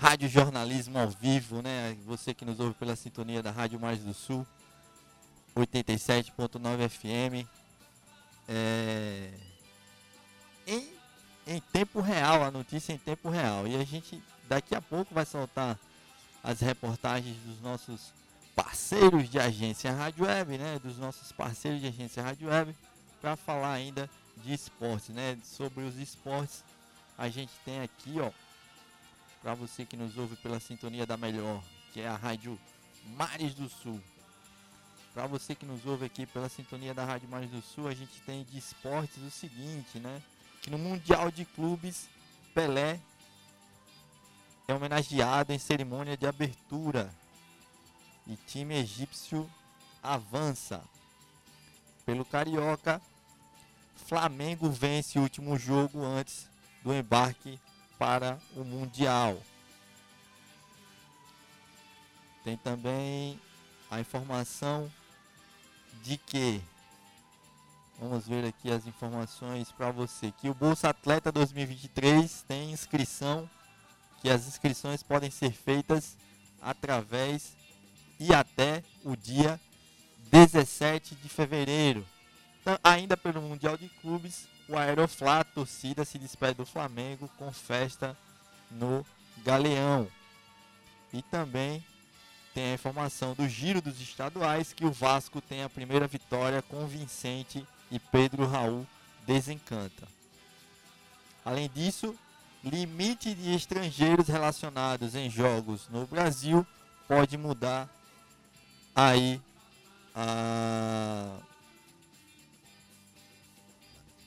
rádio 0.00 0.30
jornalismo 0.30 0.98
ao 0.98 1.10
vivo, 1.10 1.60
né? 1.60 1.94
Você 2.06 2.32
que 2.32 2.44
nos 2.44 2.58
ouve 2.58 2.74
pela 2.74 2.96
sintonia 2.96 3.42
da 3.42 3.50
Rádio 3.50 3.78
Mais 3.78 3.98
do 4.00 4.14
Sul, 4.14 4.46
87.9 5.54 6.88
FM. 6.88 7.46
É... 8.48 9.30
Em 10.66 11.00
em 11.46 11.60
tempo 11.72 12.00
real, 12.00 12.44
a 12.44 12.50
notícia 12.50 12.92
em 12.92 12.98
tempo 12.98 13.28
real. 13.28 13.66
E 13.66 13.76
a 13.76 13.84
gente 13.84 14.22
daqui 14.48 14.74
a 14.74 14.80
pouco 14.80 15.12
vai 15.12 15.26
soltar 15.26 15.78
as 16.42 16.60
reportagens 16.60 17.36
dos 17.38 17.60
nossos 17.60 18.12
parceiros 18.54 19.28
de 19.28 19.38
agência 19.38 19.92
Rádio 19.92 20.24
Web, 20.24 20.58
né? 20.58 20.78
Dos 20.78 20.96
nossos 20.96 21.32
parceiros 21.32 21.80
de 21.80 21.88
agência 21.88 22.22
Rádio 22.22 22.48
Web, 22.48 22.74
para 23.20 23.36
falar 23.36 23.72
ainda 23.72 24.08
de 24.36 24.52
esportes, 24.52 25.10
né? 25.10 25.36
Sobre 25.42 25.82
os 25.82 25.96
esportes, 25.98 26.64
a 27.18 27.28
gente 27.28 27.52
tem 27.64 27.80
aqui, 27.80 28.20
ó, 28.20 28.30
para 29.42 29.54
você 29.54 29.84
que 29.84 29.96
nos 29.96 30.16
ouve 30.18 30.36
pela 30.36 30.60
sintonia 30.60 31.06
da 31.06 31.16
melhor, 31.16 31.62
que 31.92 32.00
é 32.00 32.08
a 32.08 32.16
Rádio 32.16 32.58
Mares 33.16 33.54
do 33.54 33.68
Sul. 33.68 34.00
Para 35.14 35.26
você 35.26 35.54
que 35.54 35.66
nos 35.66 35.84
ouve 35.86 36.06
aqui 36.06 36.26
pela 36.26 36.48
sintonia 36.48 36.94
da 36.94 37.04
Rádio 37.04 37.28
Mares 37.28 37.50
do 37.50 37.62
Sul, 37.62 37.88
a 37.88 37.94
gente 37.94 38.20
tem 38.22 38.44
de 38.44 38.58
esportes 38.58 39.22
o 39.22 39.30
seguinte, 39.30 39.98
né? 39.98 40.22
que 40.60 40.70
no 40.70 40.78
Mundial 40.78 41.30
de 41.30 41.44
Clubes 41.44 42.08
Pelé 42.54 43.00
é 44.68 44.74
homenageado 44.74 45.52
em 45.52 45.58
cerimônia 45.58 46.16
de 46.16 46.26
abertura 46.26 47.12
e 48.26 48.36
time 48.36 48.74
egípcio 48.74 49.50
avança. 50.02 50.82
Pelo 52.04 52.24
Carioca, 52.24 53.00
Flamengo 54.06 54.70
vence 54.70 55.18
o 55.18 55.22
último 55.22 55.58
jogo 55.58 56.04
antes 56.04 56.48
do 56.82 56.92
embarque 56.92 57.58
para 58.00 58.40
o 58.56 58.64
Mundial. 58.64 59.40
Tem 62.42 62.56
também 62.56 63.38
a 63.88 64.00
informação 64.00 64.90
de 66.02 66.16
que 66.16 66.60
Vamos 68.00 68.26
ver 68.26 68.46
aqui 68.46 68.70
as 68.70 68.86
informações 68.86 69.70
para 69.70 69.90
você. 69.90 70.32
Que 70.32 70.48
o 70.48 70.54
Bolsa 70.54 70.88
Atleta 70.88 71.30
2023 71.30 72.46
tem 72.48 72.72
inscrição, 72.72 73.48
que 74.22 74.30
as 74.30 74.48
inscrições 74.48 75.02
podem 75.02 75.30
ser 75.30 75.52
feitas 75.52 76.16
através 76.62 77.54
e 78.18 78.32
até 78.32 78.82
o 79.04 79.14
dia 79.14 79.60
17 80.30 81.14
de 81.14 81.28
fevereiro. 81.28 82.06
Então, 82.62 82.78
ainda 82.82 83.18
pelo 83.18 83.42
Mundial 83.42 83.76
de 83.76 83.90
Clubes, 84.00 84.48
o 84.70 84.78
Aeroflá, 84.78 85.40
a 85.40 85.44
torcida, 85.44 86.04
se 86.04 86.18
despede 86.18 86.54
do 86.54 86.64
Flamengo 86.64 87.28
com 87.36 87.52
festa 87.52 88.16
no 88.70 89.04
Galeão. 89.44 90.06
E 91.12 91.22
também 91.22 91.84
tem 92.54 92.70
a 92.70 92.74
informação 92.74 93.34
do 93.34 93.48
Giro 93.48 93.82
dos 93.82 94.00
Estaduais 94.00 94.72
que 94.72 94.84
o 94.84 94.92
Vasco 94.92 95.40
tem 95.40 95.64
a 95.64 95.68
primeira 95.68 96.06
vitória 96.06 96.62
convincente 96.62 97.66
e 97.90 97.98
Pedro 97.98 98.46
Raul 98.46 98.86
desencanta. 99.26 100.06
Além 101.44 101.68
disso, 101.68 102.14
limite 102.62 103.34
de 103.34 103.54
estrangeiros 103.54 104.28
relacionados 104.28 105.16
em 105.16 105.28
jogos 105.28 105.88
no 105.88 106.06
Brasil 106.06 106.64
pode 107.08 107.36
mudar 107.36 107.88
aí 108.94 109.40
a 110.14 111.38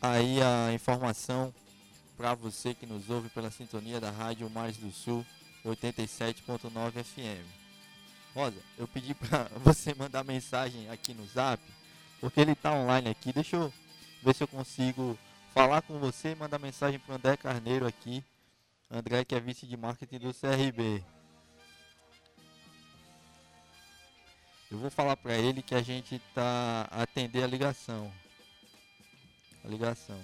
aí 0.04 0.42
a 0.42 0.74
informação 0.74 1.54
para 2.18 2.36
você 2.36 2.74
que 2.74 2.86
nos 2.86 3.10
ouve 3.10 3.30
pela 3.30 3.50
sintonia 3.50 4.02
da 4.02 4.12
Rádio 4.12 4.50
Mais 4.50 4.76
do 4.76 4.92
Sul 4.92 5.26
87.9 5.66 7.02
FM. 7.02 7.48
Rosa, 8.36 8.58
eu 8.78 8.86
pedi 8.86 9.14
para 9.16 9.46
você 9.64 9.94
mandar 9.94 10.26
mensagem 10.26 10.90
aqui 10.90 11.14
no 11.14 11.26
Zap 11.26 11.64
porque 12.20 12.42
ele 12.42 12.52
está 12.52 12.74
online 12.74 13.10
aqui. 13.10 13.32
Deixa 13.32 13.56
eu 13.56 13.74
ver 14.22 14.36
se 14.36 14.44
eu 14.44 14.48
consigo 14.48 15.18
falar 15.54 15.82
com 15.82 15.98
você 16.00 16.32
e 16.32 16.36
mandar 16.36 16.60
mensagem 16.60 17.00
para 17.00 17.16
André 17.16 17.38
Carneiro 17.38 17.88
aqui. 17.88 18.24
André 18.92 19.24
que 19.24 19.36
é 19.36 19.40
vice 19.40 19.66
de 19.66 19.78
marketing 19.78 20.20
do 20.20 20.34
CRB. 20.34 21.02
Eu 24.70 24.80
vou 24.80 24.90
falar 24.90 25.16
para 25.16 25.38
ele 25.38 25.62
que 25.62 25.76
a 25.76 25.82
gente 25.82 26.20
tá 26.36 26.90
atender 26.92 27.44
a 27.44 27.48
ligação. 27.48 28.12
A 29.64 29.70
ligação. 29.70 30.20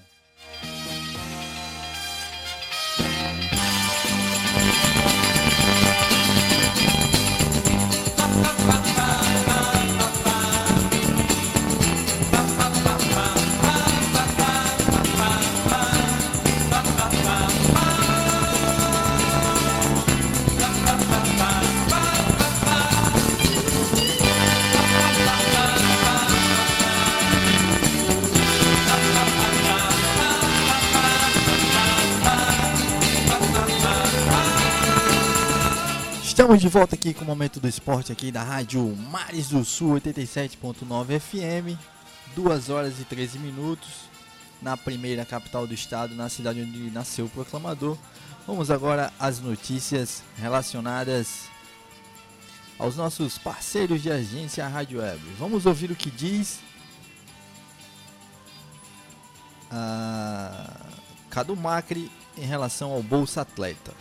Estamos 36.40 36.62
de 36.62 36.70
volta 36.70 36.96
aqui 36.96 37.14
com 37.14 37.26
o 37.26 37.28
Momento 37.28 37.60
do 37.60 37.68
Esporte 37.68 38.14
aqui 38.14 38.32
da 38.32 38.42
Rádio 38.42 38.96
Mares 39.12 39.50
do 39.50 39.66
Sul 39.66 39.96
87.9 39.96 41.20
FM 41.20 41.78
2 42.34 42.70
horas 42.70 42.98
e 42.98 43.04
13 43.04 43.38
minutos 43.40 44.10
Na 44.62 44.78
primeira 44.78 45.26
capital 45.26 45.68
do 45.68 45.74
estado, 45.74 46.16
na 46.16 46.30
cidade 46.30 46.62
onde 46.62 46.90
nasceu 46.92 47.26
o 47.26 47.30
proclamador 47.30 47.98
Vamos 48.48 48.72
agora 48.72 49.12
às 49.20 49.42
notícias 49.42 50.24
relacionadas 50.38 51.50
aos 52.80 52.96
nossos 52.96 53.38
parceiros 53.38 54.02
de 54.02 54.10
agência 54.10 54.66
Rádio 54.66 55.02
Web 55.02 55.20
Vamos 55.38 55.66
ouvir 55.66 55.92
o 55.92 55.96
que 55.96 56.10
diz 56.10 56.62
a 59.70 60.88
Cadu 61.30 61.58
Macri 61.58 62.10
em 62.38 62.46
relação 62.46 62.94
ao 62.94 63.04
Bolsa 63.04 63.42
Atleta. 63.42 63.92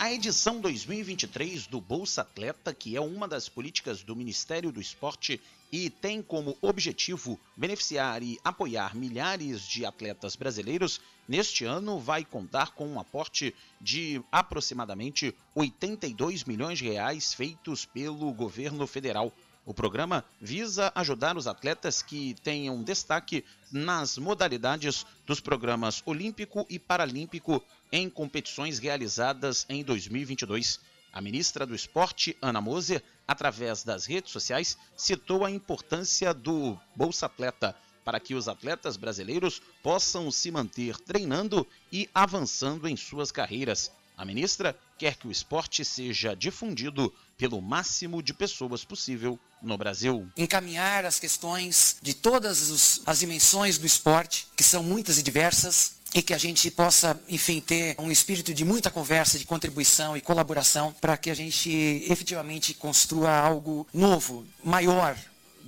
A 0.00 0.12
edição 0.12 0.60
2023 0.60 1.66
do 1.66 1.80
Bolsa 1.80 2.20
Atleta, 2.20 2.72
que 2.72 2.94
é 2.94 3.00
uma 3.00 3.26
das 3.26 3.48
políticas 3.48 4.00
do 4.00 4.14
Ministério 4.14 4.70
do 4.70 4.80
Esporte 4.80 5.40
e 5.72 5.90
tem 5.90 6.22
como 6.22 6.56
objetivo 6.62 7.38
beneficiar 7.56 8.22
e 8.22 8.38
apoiar 8.44 8.94
milhares 8.94 9.66
de 9.66 9.84
atletas 9.84 10.36
brasileiros, 10.36 11.00
neste 11.26 11.64
ano 11.64 11.98
vai 11.98 12.24
contar 12.24 12.76
com 12.76 12.86
um 12.86 13.00
aporte 13.00 13.52
de 13.80 14.22
aproximadamente 14.30 15.34
82 15.56 16.44
milhões 16.44 16.78
de 16.78 16.88
reais 16.88 17.34
feitos 17.34 17.84
pelo 17.84 18.32
governo 18.32 18.86
federal. 18.86 19.32
O 19.66 19.74
programa 19.74 20.24
visa 20.40 20.92
ajudar 20.94 21.36
os 21.36 21.48
atletas 21.48 22.02
que 22.02 22.36
tenham 22.44 22.84
destaque 22.84 23.44
nas 23.70 24.16
modalidades 24.16 25.04
dos 25.26 25.40
programas 25.40 26.02
Olímpico 26.06 26.64
e 26.70 26.78
Paralímpico 26.78 27.62
em 27.90 28.08
competições 28.08 28.78
realizadas 28.78 29.66
em 29.68 29.82
2022. 29.82 30.80
A 31.12 31.20
ministra 31.20 31.66
do 31.66 31.74
Esporte, 31.74 32.36
Ana 32.40 32.60
Moser, 32.60 33.02
através 33.26 33.82
das 33.82 34.06
redes 34.06 34.30
sociais, 34.30 34.76
citou 34.96 35.44
a 35.44 35.50
importância 35.50 36.34
do 36.34 36.78
Bolsa 36.94 37.26
Atleta 37.26 37.74
para 38.04 38.18
que 38.18 38.34
os 38.34 38.48
atletas 38.48 38.96
brasileiros 38.96 39.60
possam 39.82 40.30
se 40.30 40.50
manter 40.50 40.98
treinando 40.98 41.66
e 41.92 42.08
avançando 42.14 42.88
em 42.88 42.96
suas 42.96 43.30
carreiras. 43.30 43.90
A 44.16 44.24
ministra 44.24 44.76
quer 44.98 45.14
que 45.14 45.28
o 45.28 45.30
esporte 45.30 45.84
seja 45.84 46.34
difundido 46.34 47.14
pelo 47.36 47.62
máximo 47.62 48.20
de 48.20 48.34
pessoas 48.34 48.84
possível 48.84 49.38
no 49.62 49.78
Brasil. 49.78 50.28
Encaminhar 50.36 51.04
as 51.04 51.20
questões 51.20 51.98
de 52.02 52.14
todas 52.14 53.02
as 53.06 53.18
dimensões 53.20 53.78
do 53.78 53.86
esporte, 53.86 54.48
que 54.56 54.64
são 54.64 54.82
muitas 54.82 55.18
e 55.18 55.22
diversas, 55.22 55.97
e 56.14 56.22
que 56.22 56.32
a 56.32 56.38
gente 56.38 56.70
possa, 56.70 57.20
enfim, 57.28 57.60
ter 57.60 57.94
um 57.98 58.10
espírito 58.10 58.54
de 58.54 58.64
muita 58.64 58.90
conversa, 58.90 59.38
de 59.38 59.44
contribuição 59.44 60.16
e 60.16 60.20
colaboração 60.20 60.94
para 61.00 61.16
que 61.16 61.30
a 61.30 61.34
gente 61.34 61.70
efetivamente 62.08 62.74
construa 62.74 63.30
algo 63.30 63.86
novo, 63.92 64.46
maior, 64.64 65.16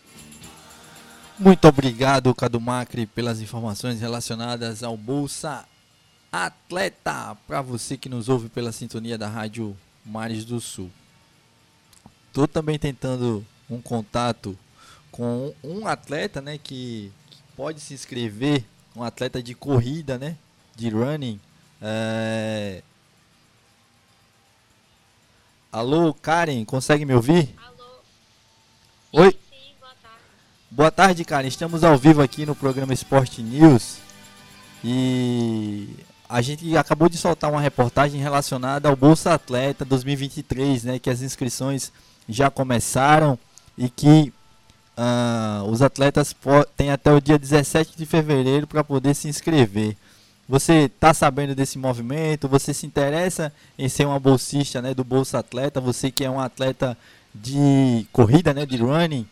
Muito 1.38 1.68
obrigado, 1.68 2.34
Cadu 2.34 2.58
Macri, 2.58 3.06
pelas 3.06 3.42
informações 3.42 4.00
relacionadas 4.00 4.82
ao 4.82 4.96
Bolsa 4.96 5.66
Atleta. 6.32 7.36
Para 7.46 7.60
você 7.60 7.98
que 7.98 8.08
nos 8.08 8.30
ouve 8.30 8.48
pela 8.48 8.72
sintonia 8.72 9.18
da 9.18 9.28
Rádio 9.28 9.76
Mares 10.02 10.46
do 10.46 10.58
Sul. 10.60 10.90
Estou 12.28 12.48
também 12.48 12.78
tentando 12.78 13.44
um 13.68 13.82
contato 13.82 14.58
com 15.10 15.54
um 15.62 15.86
atleta 15.86 16.40
né, 16.40 16.56
que 16.56 17.12
pode 17.54 17.80
se 17.80 17.92
inscrever 17.92 18.64
um 18.94 19.02
atleta 19.02 19.42
de 19.42 19.54
corrida, 19.54 20.16
né? 20.16 20.38
De 20.74 20.88
running. 20.88 21.38
É... 21.82 22.82
Alô, 25.70 26.14
Karen, 26.14 26.64
consegue 26.64 27.04
me 27.04 27.14
ouvir? 27.14 27.54
Alô. 27.58 29.24
Oi. 29.24 29.45
Boa 30.76 30.90
tarde. 30.90 31.24
Karen. 31.24 31.48
Estamos 31.48 31.82
ao 31.82 31.96
vivo 31.96 32.20
aqui 32.20 32.44
no 32.44 32.54
programa 32.54 32.92
Esporte 32.92 33.40
News. 33.40 33.96
E 34.84 35.88
a 36.28 36.42
gente 36.42 36.76
acabou 36.76 37.08
de 37.08 37.16
soltar 37.16 37.50
uma 37.50 37.62
reportagem 37.62 38.20
relacionada 38.20 38.86
ao 38.86 38.94
Bolsa 38.94 39.32
Atleta 39.32 39.86
2023, 39.86 40.84
né? 40.84 40.98
Que 40.98 41.08
as 41.08 41.22
inscrições 41.22 41.90
já 42.28 42.50
começaram 42.50 43.38
e 43.78 43.88
que 43.88 44.30
ah, 44.94 45.62
os 45.66 45.80
atletas 45.80 46.36
têm 46.76 46.90
até 46.90 47.10
o 47.10 47.22
dia 47.22 47.38
17 47.38 47.96
de 47.96 48.04
fevereiro 48.04 48.66
para 48.66 48.84
poder 48.84 49.14
se 49.14 49.28
inscrever. 49.28 49.96
Você 50.46 50.90
está 50.94 51.14
sabendo 51.14 51.54
desse 51.54 51.78
movimento? 51.78 52.48
Você 52.48 52.74
se 52.74 52.84
interessa 52.84 53.50
em 53.78 53.88
ser 53.88 54.04
uma 54.04 54.20
bolsista 54.20 54.82
né, 54.82 54.92
do 54.92 55.04
Bolsa 55.04 55.38
Atleta? 55.38 55.80
Você 55.80 56.10
que 56.10 56.22
é 56.22 56.30
um 56.30 56.38
atleta 56.38 56.94
de 57.34 58.06
corrida, 58.12 58.52
né, 58.52 58.66
de 58.66 58.76
running, 58.76 59.26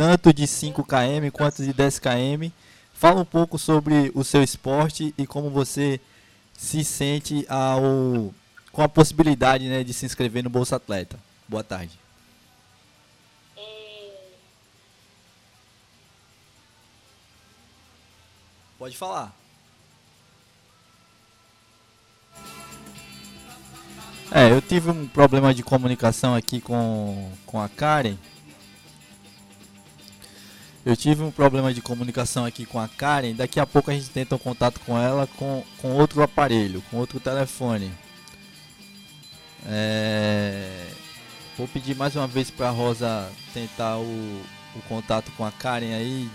tanto 0.00 0.32
de 0.32 0.46
5 0.46 0.82
km 0.82 1.30
quanto 1.30 1.62
de 1.62 1.74
10 1.74 1.98
km. 1.98 2.50
Fala 2.94 3.20
um 3.20 3.24
pouco 3.24 3.58
sobre 3.58 4.10
o 4.14 4.24
seu 4.24 4.42
esporte 4.42 5.14
e 5.18 5.26
como 5.26 5.50
você 5.50 6.00
se 6.56 6.82
sente 6.82 7.44
ao, 7.50 8.32
com 8.72 8.80
a 8.80 8.88
possibilidade 8.88 9.68
né, 9.68 9.84
de 9.84 9.92
se 9.92 10.06
inscrever 10.06 10.42
no 10.42 10.48
Bolsa 10.48 10.76
Atleta. 10.76 11.18
Boa 11.46 11.62
tarde. 11.62 11.98
Pode 18.78 18.96
falar. 18.96 19.36
É, 24.32 24.50
eu 24.50 24.62
tive 24.62 24.88
um 24.88 25.06
problema 25.06 25.52
de 25.52 25.62
comunicação 25.62 26.34
aqui 26.34 26.58
com, 26.58 27.30
com 27.44 27.60
a 27.60 27.68
Karen. 27.68 28.16
Eu 30.84 30.96
tive 30.96 31.22
um 31.22 31.30
problema 31.30 31.74
de 31.74 31.82
comunicação 31.82 32.44
aqui 32.44 32.64
com 32.64 32.78
a 32.78 32.88
Karen. 32.88 33.34
Daqui 33.34 33.60
a 33.60 33.66
pouco 33.66 33.90
a 33.90 33.94
gente 33.94 34.08
tenta 34.08 34.34
um 34.34 34.38
contato 34.38 34.80
com 34.80 34.96
ela 34.98 35.26
com, 35.36 35.62
com 35.78 35.92
outro 35.92 36.22
aparelho, 36.22 36.82
com 36.90 36.96
outro 36.96 37.20
telefone. 37.20 37.92
É... 39.66 40.86
Vou 41.58 41.68
pedir 41.68 41.94
mais 41.94 42.16
uma 42.16 42.26
vez 42.26 42.50
para 42.50 42.68
a 42.68 42.70
Rosa 42.70 43.30
tentar 43.52 43.98
o, 43.98 44.42
o 44.74 44.82
contato 44.88 45.30
com 45.32 45.44
a 45.44 45.52
Karen 45.52 45.94
aí, 45.94 46.30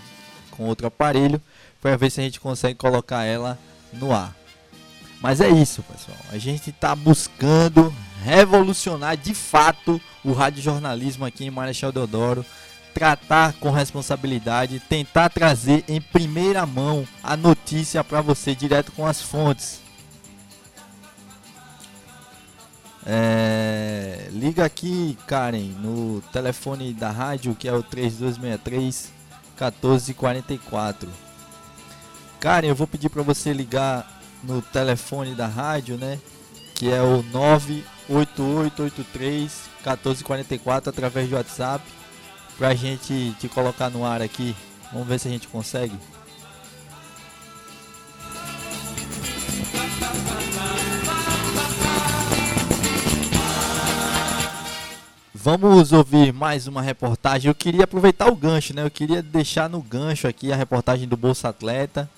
com 0.52 0.64
outro 0.64 0.86
aparelho 0.86 1.42
para 1.80 1.96
ver 1.96 2.10
se 2.10 2.20
a 2.20 2.24
gente 2.24 2.38
consegue 2.38 2.76
colocar 2.76 3.24
ela 3.24 3.58
no 3.92 4.12
ar. 4.12 4.34
Mas 5.20 5.40
é 5.40 5.48
isso, 5.48 5.82
pessoal. 5.82 6.18
A 6.30 6.38
gente 6.38 6.70
está 6.70 6.94
buscando 6.94 7.92
revolucionar 8.22 9.16
de 9.16 9.34
fato 9.34 10.00
o 10.24 10.32
radiojornalismo 10.32 11.24
aqui 11.24 11.44
em 11.44 11.50
Marechal 11.50 11.90
Deodoro, 11.90 12.44
tratar 12.96 13.52
com 13.60 13.70
responsabilidade, 13.70 14.80
tentar 14.80 15.28
trazer 15.28 15.84
em 15.86 16.00
primeira 16.00 16.64
mão 16.64 17.06
a 17.22 17.36
notícia 17.36 18.02
para 18.02 18.22
você 18.22 18.54
direto 18.54 18.90
com 18.92 19.06
as 19.06 19.20
fontes. 19.20 19.82
É, 23.04 24.30
liga 24.32 24.64
aqui, 24.64 25.18
Karen, 25.26 25.74
no 25.78 26.22
telefone 26.32 26.94
da 26.94 27.10
rádio 27.10 27.54
que 27.54 27.68
é 27.68 27.72
o 27.74 27.82
3263 27.82 29.12
1444. 29.60 31.06
Karen, 32.40 32.68
eu 32.68 32.74
vou 32.74 32.86
pedir 32.86 33.10
para 33.10 33.22
você 33.22 33.52
ligar 33.52 34.10
no 34.42 34.62
telefone 34.62 35.34
da 35.34 35.46
rádio, 35.46 35.98
né? 35.98 36.18
Que 36.74 36.90
é 36.90 37.02
o 37.02 37.22
98883 37.24 39.68
1444 39.84 40.88
através 40.88 41.28
do 41.28 41.36
WhatsApp 41.36 41.84
pra 42.56 42.74
gente 42.74 43.34
te 43.38 43.48
colocar 43.48 43.90
no 43.90 44.04
ar 44.04 44.22
aqui. 44.22 44.54
Vamos 44.92 45.06
ver 45.06 45.18
se 45.18 45.28
a 45.28 45.30
gente 45.30 45.48
consegue. 45.48 45.96
Vamos 55.34 55.92
ouvir 55.92 56.32
mais 56.32 56.66
uma 56.66 56.82
reportagem. 56.82 57.48
Eu 57.48 57.54
queria 57.54 57.84
aproveitar 57.84 58.26
o 58.26 58.34
gancho, 58.34 58.74
né? 58.74 58.82
Eu 58.82 58.90
queria 58.90 59.22
deixar 59.22 59.70
no 59.70 59.80
gancho 59.80 60.26
aqui 60.26 60.52
a 60.52 60.56
reportagem 60.56 61.06
do 61.06 61.16
Bolsa 61.16 61.50
Atleta 61.50 62.10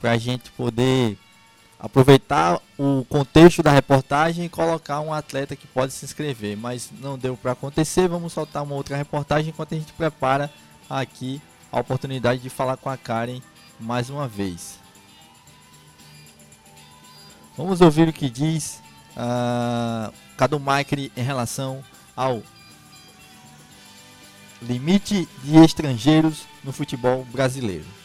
para 0.00 0.12
a 0.12 0.16
gente 0.16 0.50
poder 0.52 1.18
aproveitar 1.80 2.60
o 2.78 3.04
contexto 3.08 3.62
da 3.62 3.70
reportagem 3.70 4.44
e 4.44 4.48
colocar 4.48 5.00
um 5.00 5.12
atleta 5.12 5.56
que 5.56 5.66
pode 5.66 5.92
se 5.92 6.04
inscrever, 6.04 6.56
mas 6.56 6.90
não 7.00 7.18
deu 7.18 7.36
para 7.36 7.52
acontecer. 7.52 8.06
Vamos 8.06 8.34
soltar 8.34 8.62
uma 8.62 8.74
outra 8.74 8.96
reportagem 8.96 9.48
enquanto 9.48 9.74
a 9.74 9.78
gente 9.78 9.92
prepara 9.94 10.52
aqui 10.88 11.40
a 11.72 11.80
oportunidade 11.80 12.42
de 12.42 12.50
falar 12.50 12.76
com 12.76 12.90
a 12.90 12.96
Karen 12.96 13.40
mais 13.78 14.10
uma 14.10 14.28
vez. 14.28 14.78
Vamos 17.56 17.80
ouvir 17.80 18.08
o 18.08 18.12
que 18.12 18.28
diz 18.28 18.82
uh, 19.16 20.12
Cadu 20.36 20.60
Macri 20.60 21.10
em 21.16 21.22
relação 21.22 21.82
ao 22.14 22.42
limite 24.60 25.26
de 25.42 25.56
estrangeiros 25.56 26.44
no 26.62 26.72
futebol 26.72 27.24
brasileiro. 27.24 27.99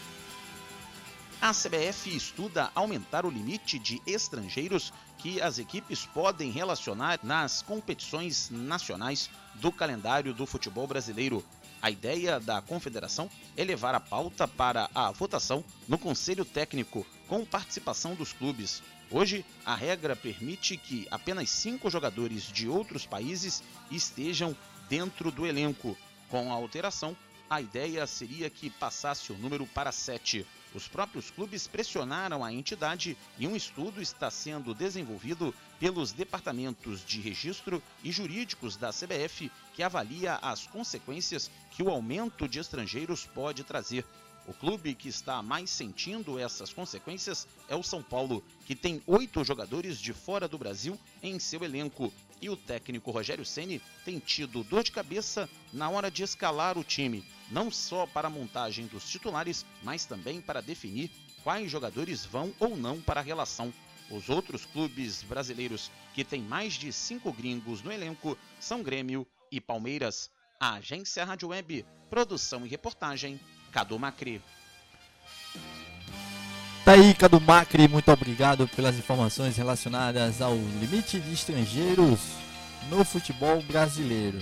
A 1.45 1.51
CBF 1.53 2.09
estuda 2.09 2.71
aumentar 2.73 3.23
o 3.23 3.29
limite 3.29 3.77
de 3.77 4.01
estrangeiros 4.07 4.91
que 5.19 5.39
as 5.39 5.59
equipes 5.59 6.03
podem 6.03 6.49
relacionar 6.49 7.19
nas 7.21 7.61
competições 7.61 8.49
nacionais 8.49 9.29
do 9.53 9.71
calendário 9.71 10.33
do 10.33 10.47
futebol 10.47 10.87
brasileiro. 10.87 11.45
A 11.83 11.91
ideia 11.91 12.39
da 12.39 12.63
confederação 12.63 13.29
é 13.55 13.63
levar 13.63 13.93
a 13.93 13.99
pauta 13.99 14.47
para 14.47 14.89
a 14.95 15.11
votação 15.11 15.63
no 15.87 15.99
Conselho 15.99 16.43
Técnico, 16.43 17.05
com 17.27 17.45
participação 17.45 18.15
dos 18.15 18.33
clubes. 18.33 18.81
Hoje, 19.11 19.45
a 19.63 19.75
regra 19.75 20.15
permite 20.15 20.77
que 20.77 21.07
apenas 21.11 21.51
cinco 21.51 21.91
jogadores 21.91 22.41
de 22.51 22.67
outros 22.67 23.05
países 23.05 23.61
estejam 23.91 24.57
dentro 24.89 25.29
do 25.29 25.45
elenco. 25.45 25.95
Com 26.27 26.51
a 26.51 26.55
alteração, 26.55 27.15
a 27.47 27.61
ideia 27.61 28.07
seria 28.07 28.49
que 28.49 28.71
passasse 28.71 29.31
o 29.31 29.37
número 29.37 29.67
para 29.67 29.91
sete. 29.91 30.43
Os 30.75 30.89
próprios 30.89 31.31
clubes 31.31 31.67
pressionaram 31.67 32.43
a 32.43 32.51
entidade 32.51 33.17
e 33.39 33.47
um 33.47 33.55
estudo 33.55 34.01
está 34.01 34.29
sendo 34.29 34.73
desenvolvido 34.73 35.55
pelos 35.79 36.11
departamentos 36.11 37.01
de 37.05 37.21
registro 37.21 37.81
e 38.03 38.11
jurídicos 38.11 38.75
da 38.75 38.91
CBF 38.91 39.49
que 39.73 39.81
avalia 39.81 40.35
as 40.41 40.67
consequências 40.67 41.49
que 41.71 41.81
o 41.81 41.89
aumento 41.89 42.45
de 42.45 42.59
estrangeiros 42.59 43.25
pode 43.25 43.63
trazer. 43.63 44.05
O 44.45 44.53
clube 44.53 44.93
que 44.93 45.07
está 45.07 45.41
mais 45.41 45.69
sentindo 45.69 46.37
essas 46.37 46.73
consequências 46.73 47.47
é 47.69 47.75
o 47.75 47.81
São 47.81 48.03
Paulo, 48.03 48.43
que 48.65 48.75
tem 48.75 49.01
oito 49.07 49.45
jogadores 49.45 49.97
de 49.97 50.11
fora 50.11 50.45
do 50.45 50.57
Brasil 50.57 50.99
em 51.23 51.39
seu 51.39 51.63
elenco. 51.63 52.11
E 52.41 52.49
o 52.49 52.57
técnico 52.57 53.11
Rogério 53.11 53.45
Ceni 53.45 53.81
tem 54.03 54.19
tido 54.19 54.61
dor 54.61 54.83
de 54.83 54.91
cabeça 54.91 55.49
na 55.71 55.89
hora 55.89 56.11
de 56.11 56.21
escalar 56.21 56.77
o 56.77 56.83
time 56.83 57.23
não 57.49 57.69
só 57.69 58.05
para 58.05 58.27
a 58.27 58.31
montagem 58.31 58.87
dos 58.87 59.09
titulares, 59.09 59.65
mas 59.83 60.05
também 60.05 60.41
para 60.41 60.61
definir 60.61 61.11
quais 61.43 61.69
jogadores 61.69 62.25
vão 62.25 62.53
ou 62.59 62.75
não 62.75 62.99
para 62.99 63.19
a 63.19 63.23
relação. 63.23 63.73
Os 64.09 64.29
outros 64.29 64.65
clubes 64.65 65.23
brasileiros 65.23 65.91
que 66.13 66.23
têm 66.23 66.41
mais 66.41 66.73
de 66.73 66.91
cinco 66.93 67.31
gringos 67.31 67.81
no 67.81 67.91
elenco 67.91 68.37
são 68.59 68.83
Grêmio 68.83 69.25
e 69.51 69.59
Palmeiras. 69.59 70.29
A 70.59 70.75
agência 70.75 71.25
Rádio 71.25 71.49
Web, 71.49 71.85
produção 72.09 72.65
e 72.65 72.69
reportagem, 72.69 73.39
Cadu 73.71 73.99
Macri. 73.99 74.41
Tá 76.83 76.91
aí, 76.91 77.13
Cadu 77.15 77.41
Macri, 77.41 77.87
muito 77.87 78.11
obrigado 78.11 78.67
pelas 78.69 78.95
informações 78.95 79.57
relacionadas 79.57 80.41
ao 80.41 80.55
limite 80.55 81.19
de 81.19 81.33
estrangeiros 81.33 82.19
no 82.89 83.03
futebol 83.03 83.61
brasileiro. 83.63 84.39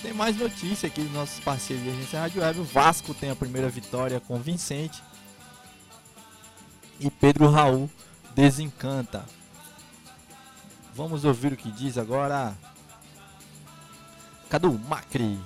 Tem 0.00 0.12
mais 0.12 0.36
notícia 0.36 0.86
aqui 0.86 1.02
dos 1.02 1.12
nossos 1.12 1.40
parceiros 1.40 1.84
de 1.84 1.90
agência 1.90 2.20
Rádio 2.20 2.40
Web. 2.40 2.60
O 2.60 2.64
Vasco 2.64 3.12
tem 3.12 3.30
a 3.30 3.36
primeira 3.36 3.68
vitória 3.68 4.20
convincente. 4.20 5.02
E 7.00 7.10
Pedro 7.10 7.50
Raul 7.50 7.90
desencanta. 8.32 9.26
Vamos 10.94 11.24
ouvir 11.24 11.52
o 11.52 11.56
que 11.56 11.72
diz 11.72 11.98
agora. 11.98 12.56
Cadu 14.48 14.72
Macri. 14.72 15.36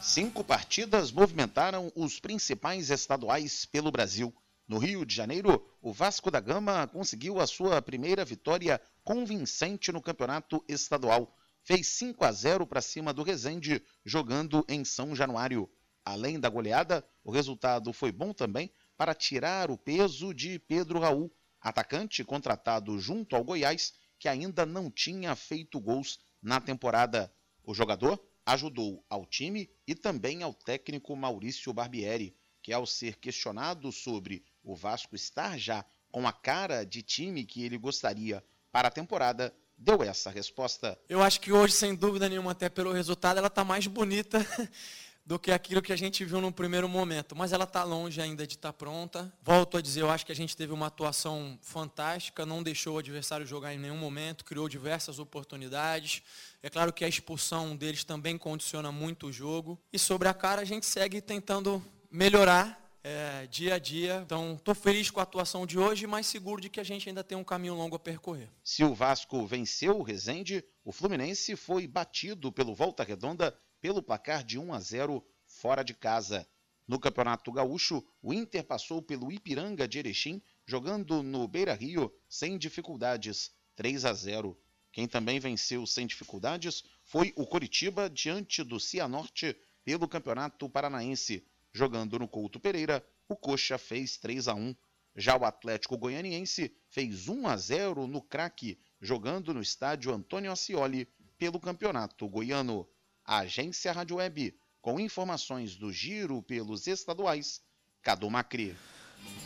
Cinco 0.00 0.42
partidas 0.42 1.12
movimentaram 1.12 1.92
os 1.94 2.18
principais 2.18 2.90
estaduais 2.90 3.64
pelo 3.64 3.92
Brasil. 3.92 4.34
No 4.66 4.78
Rio 4.78 5.06
de 5.06 5.14
Janeiro, 5.14 5.64
o 5.80 5.92
Vasco 5.92 6.32
da 6.32 6.40
Gama 6.40 6.88
conseguiu 6.88 7.40
a 7.40 7.46
sua 7.46 7.80
primeira 7.80 8.24
vitória 8.24 8.80
convincente 9.04 9.92
no 9.92 10.02
campeonato 10.02 10.64
estadual 10.68 11.32
fez 11.66 11.88
5 11.88 12.24
a 12.24 12.30
0 12.30 12.64
para 12.64 12.80
cima 12.80 13.12
do 13.12 13.24
Resende, 13.24 13.82
jogando 14.04 14.64
em 14.68 14.84
São 14.84 15.16
Januário. 15.16 15.68
Além 16.04 16.38
da 16.38 16.48
goleada, 16.48 17.04
o 17.24 17.32
resultado 17.32 17.92
foi 17.92 18.12
bom 18.12 18.32
também 18.32 18.72
para 18.96 19.12
tirar 19.12 19.68
o 19.68 19.76
peso 19.76 20.32
de 20.32 20.60
Pedro 20.60 21.00
Raul, 21.00 21.28
atacante 21.60 22.22
contratado 22.22 22.96
junto 23.00 23.34
ao 23.34 23.42
Goiás, 23.42 23.94
que 24.16 24.28
ainda 24.28 24.64
não 24.64 24.88
tinha 24.88 25.34
feito 25.34 25.80
gols 25.80 26.20
na 26.40 26.60
temporada. 26.60 27.34
O 27.64 27.74
jogador 27.74 28.24
ajudou 28.46 29.04
ao 29.10 29.26
time 29.26 29.68
e 29.88 29.94
também 29.96 30.44
ao 30.44 30.54
técnico 30.54 31.16
Maurício 31.16 31.72
Barbieri, 31.72 32.36
que 32.62 32.72
ao 32.72 32.86
ser 32.86 33.16
questionado 33.16 33.90
sobre 33.90 34.44
o 34.62 34.76
Vasco 34.76 35.16
estar 35.16 35.58
já 35.58 35.84
com 36.12 36.28
a 36.28 36.32
cara 36.32 36.84
de 36.84 37.02
time 37.02 37.44
que 37.44 37.64
ele 37.64 37.76
gostaria 37.76 38.42
para 38.70 38.86
a 38.86 38.92
temporada, 38.92 39.52
deu 39.76 40.02
essa 40.02 40.30
resposta. 40.30 40.98
Eu 41.08 41.22
acho 41.22 41.40
que 41.40 41.52
hoje, 41.52 41.74
sem 41.74 41.94
dúvida 41.94 42.28
nenhuma, 42.28 42.52
até 42.52 42.68
pelo 42.68 42.92
resultado, 42.92 43.38
ela 43.38 43.48
está 43.48 43.64
mais 43.64 43.86
bonita 43.86 44.44
do 45.26 45.38
que 45.38 45.50
aquilo 45.50 45.82
que 45.82 45.92
a 45.92 45.96
gente 45.96 46.24
viu 46.24 46.40
no 46.40 46.52
primeiro 46.52 46.88
momento. 46.88 47.34
Mas 47.34 47.52
ela 47.52 47.64
está 47.64 47.82
longe 47.82 48.20
ainda 48.20 48.46
de 48.46 48.54
estar 48.54 48.72
tá 48.72 48.72
pronta. 48.72 49.32
Volto 49.42 49.76
a 49.76 49.82
dizer, 49.82 50.02
eu 50.02 50.10
acho 50.10 50.24
que 50.24 50.32
a 50.32 50.36
gente 50.36 50.56
teve 50.56 50.72
uma 50.72 50.86
atuação 50.86 51.58
fantástica, 51.60 52.46
não 52.46 52.62
deixou 52.62 52.94
o 52.94 52.98
adversário 52.98 53.44
jogar 53.44 53.74
em 53.74 53.78
nenhum 53.78 53.96
momento, 53.96 54.44
criou 54.44 54.68
diversas 54.68 55.18
oportunidades. 55.18 56.22
É 56.62 56.70
claro 56.70 56.92
que 56.92 57.04
a 57.04 57.08
expulsão 57.08 57.76
deles 57.76 58.04
também 58.04 58.38
condiciona 58.38 58.92
muito 58.92 59.26
o 59.26 59.32
jogo. 59.32 59.78
E 59.92 59.98
sobre 59.98 60.28
a 60.28 60.34
cara, 60.34 60.62
a 60.62 60.64
gente 60.64 60.86
segue 60.86 61.20
tentando 61.20 61.84
melhorar 62.10 62.85
é, 63.06 63.46
dia 63.46 63.74
a 63.76 63.78
dia. 63.78 64.20
Então, 64.26 64.54
estou 64.56 64.74
feliz 64.74 65.12
com 65.12 65.20
a 65.20 65.22
atuação 65.22 65.64
de 65.64 65.78
hoje, 65.78 66.08
mas 66.08 66.26
seguro 66.26 66.60
de 66.60 66.68
que 66.68 66.80
a 66.80 66.84
gente 66.84 67.08
ainda 67.08 67.22
tem 67.22 67.38
um 67.38 67.44
caminho 67.44 67.74
longo 67.74 67.94
a 67.94 68.00
percorrer. 68.00 68.50
Se 68.64 68.82
o 68.82 68.94
Vasco 68.96 69.46
venceu 69.46 69.96
o 69.96 70.02
Resende, 70.02 70.64
o 70.84 70.90
Fluminense 70.90 71.54
foi 71.54 71.86
batido 71.86 72.50
pelo 72.50 72.74
Volta 72.74 73.04
Redonda 73.04 73.56
pelo 73.80 74.02
placar 74.02 74.42
de 74.42 74.58
1 74.58 74.74
a 74.74 74.80
0 74.80 75.24
fora 75.46 75.84
de 75.84 75.94
casa. 75.94 76.48
No 76.88 76.98
Campeonato 76.98 77.52
Gaúcho, 77.52 78.04
o 78.20 78.34
Inter 78.34 78.64
passou 78.64 79.00
pelo 79.00 79.30
Ipiranga 79.30 79.86
de 79.86 80.00
Erechim, 80.00 80.42
jogando 80.64 81.22
no 81.22 81.46
Beira-Rio 81.46 82.12
sem 82.28 82.58
dificuldades, 82.58 83.52
3 83.76 84.04
a 84.04 84.12
0. 84.12 84.58
Quem 84.90 85.06
também 85.06 85.38
venceu 85.38 85.86
sem 85.86 86.08
dificuldades 86.08 86.82
foi 87.04 87.32
o 87.36 87.46
Coritiba 87.46 88.10
diante 88.10 88.64
do 88.64 88.80
Cianorte 88.80 89.56
pelo 89.84 90.08
Campeonato 90.08 90.68
Paranaense, 90.68 91.46
Jogando 91.76 92.18
no 92.18 92.26
Couto 92.26 92.58
Pereira, 92.58 93.04
o 93.28 93.36
Coxa 93.36 93.76
fez 93.76 94.16
3 94.16 94.48
a 94.48 94.54
1. 94.54 94.74
Já 95.14 95.36
o 95.36 95.44
Atlético 95.44 95.98
Goianiense 95.98 96.74
fez 96.88 97.28
1 97.28 97.46
a 97.46 97.54
0 97.54 98.06
no 98.06 98.22
craque, 98.22 98.78
jogando 98.98 99.52
no 99.52 99.60
estádio 99.60 100.10
Antônio 100.10 100.50
Ascioli 100.50 101.06
pelo 101.36 101.60
Campeonato 101.60 102.26
Goiano. 102.26 102.88
A 103.22 103.40
agência 103.40 103.92
Rádio 103.92 104.16
Web, 104.16 104.58
com 104.80 104.98
informações 104.98 105.76
do 105.76 105.92
giro 105.92 106.42
pelos 106.42 106.86
estaduais, 106.86 107.60
Cadu 108.02 108.30
Macri. 108.30 108.74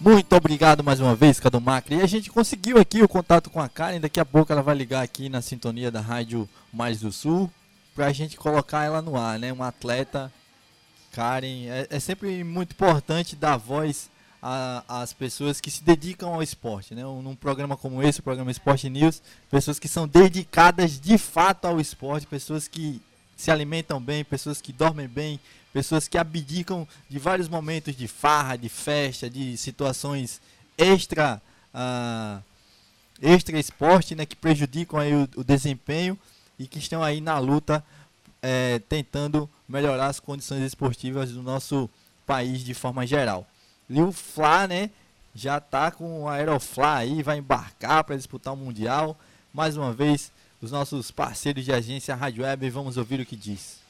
Muito 0.01 0.33
obrigado 0.37 0.85
mais 0.85 1.01
uma 1.01 1.17
vez, 1.17 1.41
Cadu 1.41 1.61
Macri. 1.61 1.97
E 1.97 2.03
a 2.03 2.07
gente 2.07 2.31
conseguiu 2.31 2.79
aqui 2.79 3.03
o 3.03 3.09
contato 3.09 3.51
com 3.51 3.59
a 3.59 3.69
Karen. 3.69 3.99
Daqui 3.99 4.21
a 4.21 4.25
pouco 4.25 4.53
ela 4.53 4.63
vai 4.63 4.77
ligar 4.77 5.03
aqui 5.03 5.29
na 5.29 5.43
sintonia 5.43 5.91
da 5.91 6.01
Rádio 6.01 6.49
Mais 6.73 7.01
do 7.01 7.11
Sul 7.11 7.51
para 7.93 8.07
a 8.07 8.13
gente 8.13 8.37
colocar 8.37 8.85
ela 8.85 9.03
no 9.03 9.17
ar, 9.17 9.37
né? 9.37 9.53
Uma 9.53 9.67
atleta 9.67 10.33
Karen. 11.13 11.67
É, 11.69 11.87
é 11.91 12.01
sempre 12.01 12.43
muito 12.45 12.73
importante 12.73 13.37
dar 13.37 13.57
voz 13.57 14.11
às 14.89 15.13
pessoas 15.13 15.61
que 15.61 15.71
se 15.71 15.85
dedicam 15.85 16.33
ao 16.33 16.43
esporte. 16.43 16.95
Né? 16.95 17.03
Num 17.03 17.37
programa 17.37 17.77
como 17.77 18.03
esse, 18.03 18.21
o 18.21 18.23
programa 18.23 18.51
Esporte 18.51 18.89
News, 18.89 19.23
pessoas 19.51 19.79
que 19.79 19.89
são 19.89 20.09
dedicadas 20.09 20.99
de 20.99 21.19
fato 21.19 21.67
ao 21.67 21.79
esporte, 21.79 22.27
pessoas 22.27 22.67
que 22.67 23.03
se 23.37 23.51
alimentam 23.51 24.01
bem, 24.01 24.25
pessoas 24.25 24.61
que 24.61 24.73
dormem 24.73 25.09
bem, 25.09 25.39
pessoas 25.73 26.09
que 26.09 26.19
abdicam 26.19 26.87
de 27.09 27.19
vários 27.19 27.49
momentos 27.49 27.95
de 27.95 28.09
farra, 28.09 28.57
de 28.57 28.69
festa, 28.69 29.29
de 29.29 29.57
situações 29.57 30.41
extra 30.77 31.41
uh, 31.75 32.43
extra 33.23 33.59
esporte, 33.59 34.15
né, 34.15 34.25
que 34.25 34.37
prejudicam 34.37 34.99
aí 34.99 35.15
o, 35.15 35.29
o 35.37 35.45
desempenho 35.45 36.19
e 36.59 36.67
que 36.67 36.79
estão 36.79 37.03
aí 37.03 37.21
na 37.21 37.39
luta 37.39 37.85
é, 38.43 38.79
tentando 38.81 39.49
melhorar 39.69 40.07
as 40.07 40.21
condições 40.21 40.63
esportivas 40.63 41.33
do 41.33 41.43
nosso 41.43 41.89
país 42.27 42.65
de 42.65 42.75
forma 42.75 43.07
geral. 43.07 43.47
O 43.89 44.13
Fla, 44.13 44.67
né, 44.67 44.91
já 45.35 45.59
está 45.59 45.91
com 45.91 46.29
a 46.29 46.35
Aeroflá 46.35 46.97
aí, 46.97 47.23
vai 47.23 47.39
embarcar 47.39 48.05
para 48.05 48.17
disputar 48.17 48.53
o 48.53 48.57
Mundial. 48.57 49.19
Mais 49.53 49.77
uma 49.77 49.93
vez, 49.93 50.33
os 50.61 50.71
nossos 50.71 51.11
parceiros 51.11 51.65
de 51.65 51.73
agência 51.73 52.15
Rádio 52.15 52.45
Web 52.45 52.69
vamos 52.71 52.97
ouvir 52.97 53.21
o 53.21 53.27
que 53.27 53.37
diz. 53.37 53.81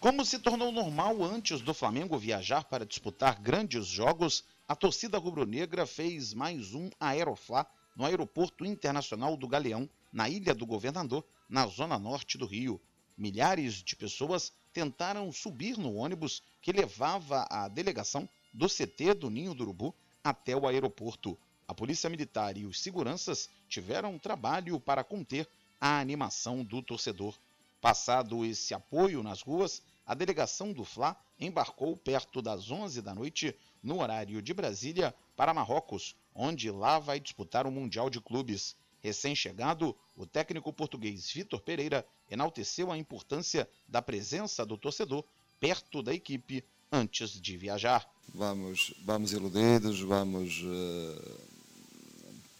Como 0.00 0.24
se 0.24 0.38
tornou 0.38 0.72
normal 0.72 1.22
antes 1.22 1.60
do 1.60 1.72
Flamengo 1.72 2.18
viajar 2.18 2.64
para 2.64 2.84
disputar 2.84 3.40
grandes 3.40 3.86
jogos, 3.86 4.42
a 4.66 4.74
torcida 4.74 5.16
rubro-negra 5.16 5.86
fez 5.86 6.34
mais 6.34 6.74
um 6.74 6.90
Aeroflá 6.98 7.66
no 7.94 8.04
Aeroporto 8.04 8.64
Internacional 8.64 9.36
do 9.36 9.46
Galeão, 9.46 9.88
na 10.12 10.28
Ilha 10.28 10.54
do 10.54 10.66
Governador, 10.66 11.24
na 11.48 11.66
zona 11.66 11.98
norte 11.98 12.36
do 12.36 12.46
Rio. 12.46 12.80
Milhares 13.22 13.74
de 13.74 13.94
pessoas 13.94 14.52
tentaram 14.72 15.30
subir 15.30 15.78
no 15.78 15.94
ônibus 15.94 16.42
que 16.60 16.72
levava 16.72 17.46
a 17.48 17.68
delegação 17.68 18.28
do 18.52 18.66
CT 18.66 19.14
do 19.14 19.30
Ninho 19.30 19.54
do 19.54 19.62
Urubu 19.62 19.94
até 20.24 20.56
o 20.56 20.66
aeroporto. 20.66 21.38
A 21.68 21.72
Polícia 21.72 22.10
Militar 22.10 22.56
e 22.56 22.66
os 22.66 22.80
seguranças 22.82 23.48
tiveram 23.68 24.18
trabalho 24.18 24.80
para 24.80 25.04
conter 25.04 25.48
a 25.80 26.00
animação 26.00 26.64
do 26.64 26.82
torcedor. 26.82 27.38
Passado 27.80 28.44
esse 28.44 28.74
apoio 28.74 29.22
nas 29.22 29.40
ruas, 29.40 29.80
a 30.04 30.14
delegação 30.14 30.72
do 30.72 30.84
Fla 30.84 31.16
embarcou 31.38 31.96
perto 31.96 32.42
das 32.42 32.72
11 32.72 33.00
da 33.02 33.14
noite, 33.14 33.54
no 33.80 34.00
horário 34.00 34.42
de 34.42 34.52
Brasília, 34.52 35.14
para 35.36 35.54
Marrocos, 35.54 36.16
onde 36.34 36.72
lá 36.72 36.98
vai 36.98 37.20
disputar 37.20 37.68
o 37.68 37.70
Mundial 37.70 38.10
de 38.10 38.20
Clubes. 38.20 38.74
Recém-chegado, 39.02 39.96
o 40.16 40.24
técnico 40.24 40.72
português 40.72 41.30
Vitor 41.32 41.60
Pereira 41.60 42.06
enalteceu 42.30 42.92
a 42.92 42.96
importância 42.96 43.68
da 43.88 44.00
presença 44.00 44.64
do 44.64 44.78
torcedor 44.78 45.24
perto 45.58 46.02
da 46.02 46.14
equipe 46.14 46.64
antes 46.90 47.40
de 47.40 47.56
viajar. 47.56 48.08
Vamos, 48.34 48.94
vamos 49.04 49.32
iludidos, 49.32 50.00
vamos, 50.00 50.62
uh, 50.62 51.40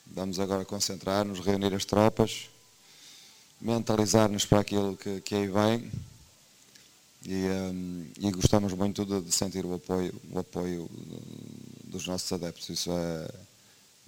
vamos 0.07 0.40
agora 0.40 0.64
concentrar-nos, 0.64 1.40
reunir 1.40 1.74
as 1.74 1.85
tropas, 1.85 2.48
mentalizar-nos 3.61 4.44
para 4.44 4.61
aquilo 4.61 4.96
que, 4.96 5.20
que 5.20 5.35
aí 5.35 5.46
vem 5.46 5.92
e, 7.24 7.44
um, 7.44 8.07
e 8.18 8.31
gostamos 8.33 8.72
muito 8.72 9.05
de, 9.05 9.20
de, 9.20 9.33
sentir 9.33 9.64
o 9.64 9.74
apoio, 9.74 10.14
o 10.33 10.38
apoio 10.38 10.90
dos 11.85 12.07
nossos 12.07 12.33
adeptos. 12.33 12.68
Isso 12.68 12.90
é, 12.90 13.31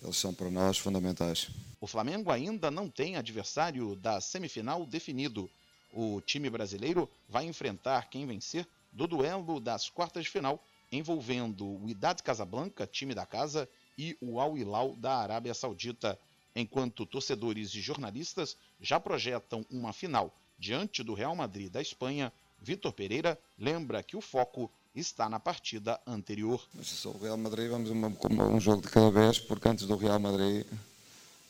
eles 0.05 0.17
são 0.17 0.33
para 0.33 0.51
nós 0.51 0.79
fundamentais. 0.79 1.49
O 1.81 1.87
Flamengo 1.87 2.31
ainda 2.31 2.71
não 2.71 2.89
tem 2.89 3.17
adversário 3.17 3.97
da 3.97 4.21
semifinal 4.21 4.87
definido. 4.87 5.51
O 5.93 6.21
time 6.21 6.51
brasileiro 6.51 7.09
vai 7.29 7.45
enfrentar 7.47 8.09
quem 8.11 8.27
vencer 8.27 8.67
do 8.93 9.07
duelo 9.07 9.59
das 9.59 9.89
quartas 9.89 10.25
de 10.25 10.31
final, 10.31 10.63
envolvendo 10.93 11.67
o 11.67 11.89
Idade 11.89 12.23
Casablanca, 12.23 12.87
time 12.87 13.15
da 13.15 13.27
casa, 13.27 13.69
e 13.99 14.17
o 14.21 14.41
Al 14.41 14.57
Hilal 14.57 14.95
da 14.97 15.17
Arábia 15.17 15.55
Saudita, 15.55 16.19
enquanto 16.55 17.07
torcedores 17.07 17.75
e 17.75 17.81
jornalistas 17.81 18.57
já 18.81 19.01
projetam 19.01 19.65
uma 19.71 19.93
final 19.93 20.35
diante 20.59 21.03
do 21.03 21.15
Real 21.15 21.35
Madrid 21.35 21.71
da 21.71 21.81
Espanha 21.81 22.33
Vitor 22.61 22.93
Pereira 22.93 23.39
lembra 23.59 24.03
que 24.03 24.17
o 24.17 24.21
foco 24.21 24.71
está 25.01 25.29
na 25.29 25.41
partida 25.41 26.01
anterior. 26.07 26.61
Mas 26.75 26.87
se 26.89 27.09
o 27.09 27.17
Real 27.19 27.37
Madrid, 27.37 27.69
vamos 27.69 27.91
um, 27.91 28.55
um 28.55 28.61
jogo 28.61 28.83
de 28.83 28.89
cada 28.89 29.11
vez, 29.11 29.39
porque 29.39 29.69
antes 29.69 29.87
do 29.87 29.97
Real 29.97 30.19
Madrid 30.19 30.65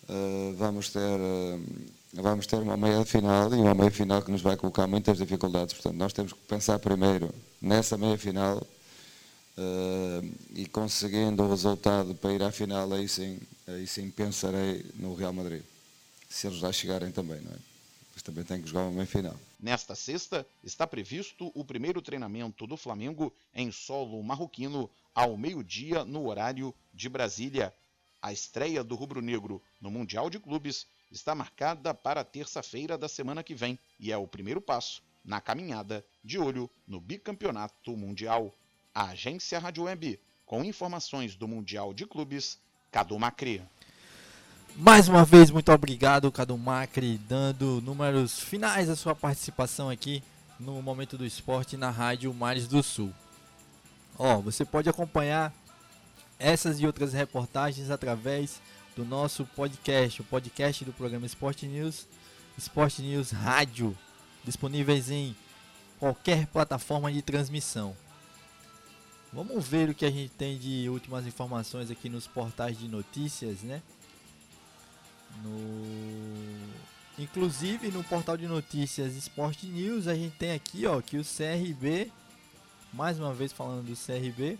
uh, 0.08 0.54
vamos, 0.56 0.88
ter, 0.90 0.98
uh, 1.00 1.62
vamos 2.14 2.46
ter 2.46 2.56
uma 2.56 2.76
meia 2.76 3.04
final 3.04 3.52
e 3.54 3.58
uma 3.58 3.74
meia 3.74 3.90
final 3.90 4.22
que 4.22 4.30
nos 4.30 4.42
vai 4.42 4.56
colocar 4.56 4.86
muitas 4.86 5.18
dificuldades. 5.18 5.74
Portanto, 5.74 5.96
nós 5.96 6.12
temos 6.12 6.32
que 6.32 6.40
pensar 6.40 6.78
primeiro 6.78 7.34
nessa 7.60 7.98
meia 7.98 8.16
final 8.16 8.58
uh, 9.58 10.34
e 10.54 10.66
conseguindo 10.66 11.42
o 11.42 11.50
resultado 11.50 12.14
para 12.14 12.32
ir 12.32 12.42
à 12.42 12.50
final, 12.50 12.92
aí 12.92 13.08
sim, 13.08 13.38
aí 13.66 13.86
sim 13.86 14.10
pensarei 14.10 14.84
no 14.96 15.14
Real 15.14 15.32
Madrid. 15.32 15.62
Se 16.28 16.46
eles 16.46 16.60
lá 16.60 16.72
chegarem 16.72 17.12
também, 17.12 17.40
não 17.40 17.52
é? 17.52 17.56
Mas 18.14 18.22
também 18.22 18.44
tem 18.44 18.60
que 18.62 18.68
jogar 18.68 18.82
uma 18.82 18.92
meia 18.92 19.06
final. 19.06 19.36
Nesta 19.64 19.94
sexta, 19.94 20.46
está 20.62 20.86
previsto 20.86 21.50
o 21.54 21.64
primeiro 21.64 22.02
treinamento 22.02 22.66
do 22.66 22.76
Flamengo 22.76 23.32
em 23.54 23.72
solo 23.72 24.22
marroquino 24.22 24.90
ao 25.14 25.38
meio-dia 25.38 26.04
no 26.04 26.26
horário 26.26 26.74
de 26.92 27.08
Brasília. 27.08 27.72
A 28.20 28.30
estreia 28.30 28.84
do 28.84 28.94
rubro-negro 28.94 29.62
no 29.80 29.90
Mundial 29.90 30.28
de 30.28 30.38
Clubes 30.38 30.86
está 31.10 31.34
marcada 31.34 31.94
para 31.94 32.22
terça-feira 32.22 32.98
da 32.98 33.08
semana 33.08 33.42
que 33.42 33.54
vem 33.54 33.78
e 33.98 34.12
é 34.12 34.18
o 34.18 34.28
primeiro 34.28 34.60
passo 34.60 35.02
na 35.24 35.40
caminhada 35.40 36.04
de 36.22 36.38
olho 36.38 36.70
no 36.86 37.00
bicampeonato 37.00 37.96
mundial. 37.96 38.54
A 38.94 39.12
agência 39.12 39.58
Rádio 39.58 39.84
Web, 39.84 40.20
com 40.44 40.62
informações 40.62 41.36
do 41.36 41.48
Mundial 41.48 41.94
de 41.94 42.06
Clubes, 42.06 42.58
Cadu 42.92 43.18
Macri. 43.18 43.62
Mais 44.76 45.06
uma 45.06 45.24
vez, 45.24 45.52
muito 45.52 45.70
obrigado, 45.70 46.32
Cadu 46.32 46.58
Macri, 46.58 47.16
dando 47.28 47.80
números 47.80 48.40
finais 48.40 48.88
da 48.88 48.96
sua 48.96 49.14
participação 49.14 49.88
aqui 49.88 50.20
no 50.58 50.82
Momento 50.82 51.16
do 51.16 51.24
Esporte 51.24 51.76
na 51.76 51.90
Rádio 51.90 52.34
Mares 52.34 52.66
do 52.66 52.82
Sul. 52.82 53.14
Ó, 54.18 54.40
você 54.40 54.64
pode 54.64 54.88
acompanhar 54.88 55.54
essas 56.40 56.80
e 56.80 56.86
outras 56.86 57.12
reportagens 57.12 57.88
através 57.88 58.60
do 58.96 59.04
nosso 59.04 59.44
podcast, 59.44 60.20
o 60.20 60.24
podcast 60.24 60.84
do 60.84 60.92
programa 60.92 61.24
Esporte 61.24 61.66
News, 61.66 62.08
Esporte 62.58 63.00
News 63.00 63.30
Rádio, 63.30 63.96
disponíveis 64.42 65.08
em 65.08 65.36
qualquer 66.00 66.48
plataforma 66.48 67.12
de 67.12 67.22
transmissão. 67.22 67.96
Vamos 69.32 69.68
ver 69.68 69.90
o 69.90 69.94
que 69.94 70.04
a 70.04 70.10
gente 70.10 70.30
tem 70.30 70.58
de 70.58 70.88
últimas 70.88 71.28
informações 71.28 71.92
aqui 71.92 72.08
nos 72.08 72.26
portais 72.26 72.76
de 72.76 72.88
notícias, 72.88 73.62
né? 73.62 73.80
No 75.42 76.74
inclusive 77.16 77.92
no 77.92 78.02
portal 78.02 78.36
de 78.36 78.46
notícias 78.46 79.14
Sport 79.14 79.62
News 79.64 80.08
a 80.08 80.14
gente 80.14 80.36
tem 80.36 80.52
aqui, 80.52 80.84
ó, 80.84 81.00
que 81.00 81.16
o 81.16 81.24
CRB 81.24 82.10
mais 82.94 83.18
uma 83.18 83.34
vez 83.34 83.52
falando 83.52 83.86
do 83.86 83.96
CRB. 83.96 84.56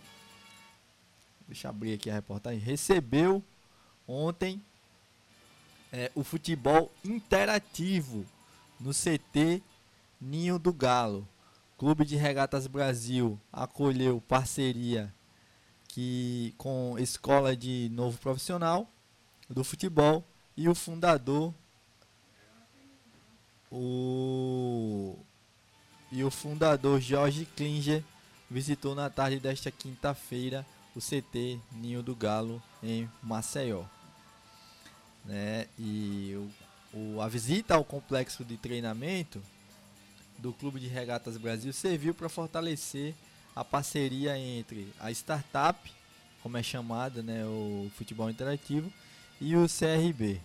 Deixa 1.47 1.69
eu 1.69 1.71
abrir 1.71 1.95
aqui 1.95 2.11
a 2.11 2.15
reportagem. 2.15 2.59
Recebeu 2.59 3.43
ontem 4.09 4.61
é, 5.93 6.11
o 6.15 6.25
futebol 6.25 6.91
interativo 7.05 8.27
no 8.81 8.91
CT 8.91 9.63
Ninho 10.21 10.59
do 10.59 10.73
Galo. 10.73 11.27
Clube 11.79 12.05
de 12.05 12.17
Regatas 12.17 12.67
Brasil 12.67 13.39
acolheu 13.53 14.21
parceria 14.27 15.15
que 15.89 16.55
com 16.59 16.99
Escola 16.99 17.57
de 17.57 17.89
Novo 17.93 18.19
Profissional 18.19 18.91
do 19.49 19.63
Futebol 19.63 20.25
e 20.57 20.69
o 20.69 20.75
fundador 20.75 21.53
o 23.71 25.17
e 26.13 26.23
o 26.23 26.31
fundador 26.31 27.01
Jorge 27.01 27.45
Klinger 27.57 28.03
visitou 28.49 28.95
na 28.95 29.11
tarde 29.11 29.41
desta 29.41 29.71
quinta-feira 29.71 30.65
o 30.95 31.01
CT 31.01 31.59
Ninho 31.73 32.03
do 32.05 32.15
Galo 32.15 32.63
em 32.81 33.11
Maceió. 33.21 33.85
Né? 35.25 35.67
E 35.77 36.37
o, 36.93 36.97
o, 36.97 37.21
a 37.21 37.27
visita 37.27 37.75
ao 37.75 37.85
complexo 37.85 38.45
de 38.45 38.57
treinamento 38.57 39.43
do 40.39 40.53
Clube 40.53 40.79
de 40.79 40.87
Regatas 40.87 41.37
Brasil 41.37 41.73
serviu 41.73 42.15
para 42.15 42.29
fortalecer 42.29 43.13
a 43.57 43.65
parceria 43.65 44.39
entre 44.39 44.93
a 45.01 45.11
startup, 45.11 45.93
como 46.43 46.57
é 46.57 46.63
chamada, 46.63 47.23
né, 47.23 47.45
o 47.45 47.91
futebol 47.97 48.29
interativo, 48.29 48.93
e 49.41 49.57
o 49.57 49.67
CRB. 49.67 50.41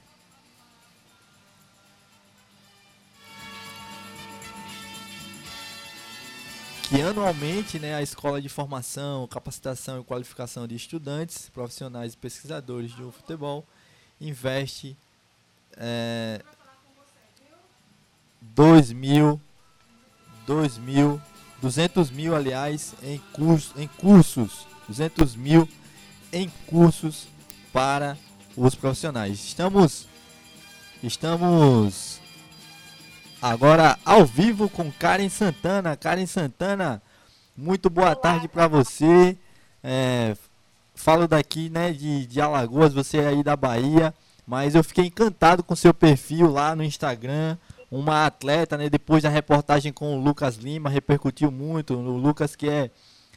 Que 6.89 7.02
anualmente 7.02 7.78
né, 7.78 7.93
a 7.93 8.02
Escola 8.02 8.41
de 8.41 8.49
Formação, 8.49 9.28
Capacitação 9.28 10.02
e 10.02 10.04
Qualificação 10.04 10.67
de 10.67 10.75
Estudantes, 10.75 11.47
Profissionais 11.49 12.13
e 12.13 12.17
Pesquisadores 12.17 12.93
do 12.93 13.12
Futebol 13.12 13.63
investe 14.19 14.97
é, 15.78 16.41
2 18.41 18.91
mil, 18.91 19.39
2 20.47 20.78
mil, 20.80 21.21
200 21.62 22.10
mil, 22.10 22.36
aliás, 22.36 22.95
em, 23.04 23.19
curso, 23.34 23.73
em 23.78 23.88
cursos, 23.88 24.65
200 24.88 25.36
mil 25.36 25.69
em 26.32 26.49
cursos 26.67 27.28
para 27.71 28.17
os 28.60 28.76
profissionais. 28.76 29.39
Estamos 29.39 30.06
estamos 31.02 32.19
agora 33.41 33.98
ao 34.04 34.26
vivo 34.26 34.69
com 34.69 34.91
Karen 34.91 35.30
Santana. 35.30 35.95
Karen 35.95 36.26
Santana, 36.26 37.02
muito 37.56 37.89
boa 37.89 38.13
tarde 38.15 38.50
para 38.50 38.67
você. 38.67 39.38
É, 39.82 40.36
falo 40.93 41.26
daqui, 41.26 41.69
né, 41.69 41.93
de, 41.93 42.28
de 42.28 42.41
Alagoas, 42.41 42.93
você 42.93 43.19
é 43.19 43.28
aí 43.28 43.41
da 43.41 43.56
Bahia, 43.56 44.13
mas 44.45 44.76
eu 44.76 44.84
fiquei 44.84 45.06
encantado 45.06 45.63
com 45.63 45.74
seu 45.74 45.93
perfil 45.93 46.52
lá 46.52 46.76
no 46.76 46.84
Instagram. 46.84 47.58
Uma 47.89 48.26
atleta, 48.26 48.78
né, 48.78 48.89
depois 48.89 49.24
da 49.24 49.30
reportagem 49.30 49.93
com 49.93 50.15
o 50.17 50.22
Lucas 50.22 50.58
Lima, 50.58 50.89
repercutiu 50.89 51.50
muito. 51.50 51.95
O 51.95 52.17
Lucas 52.17 52.58
que 52.58 52.67
é 52.67 52.91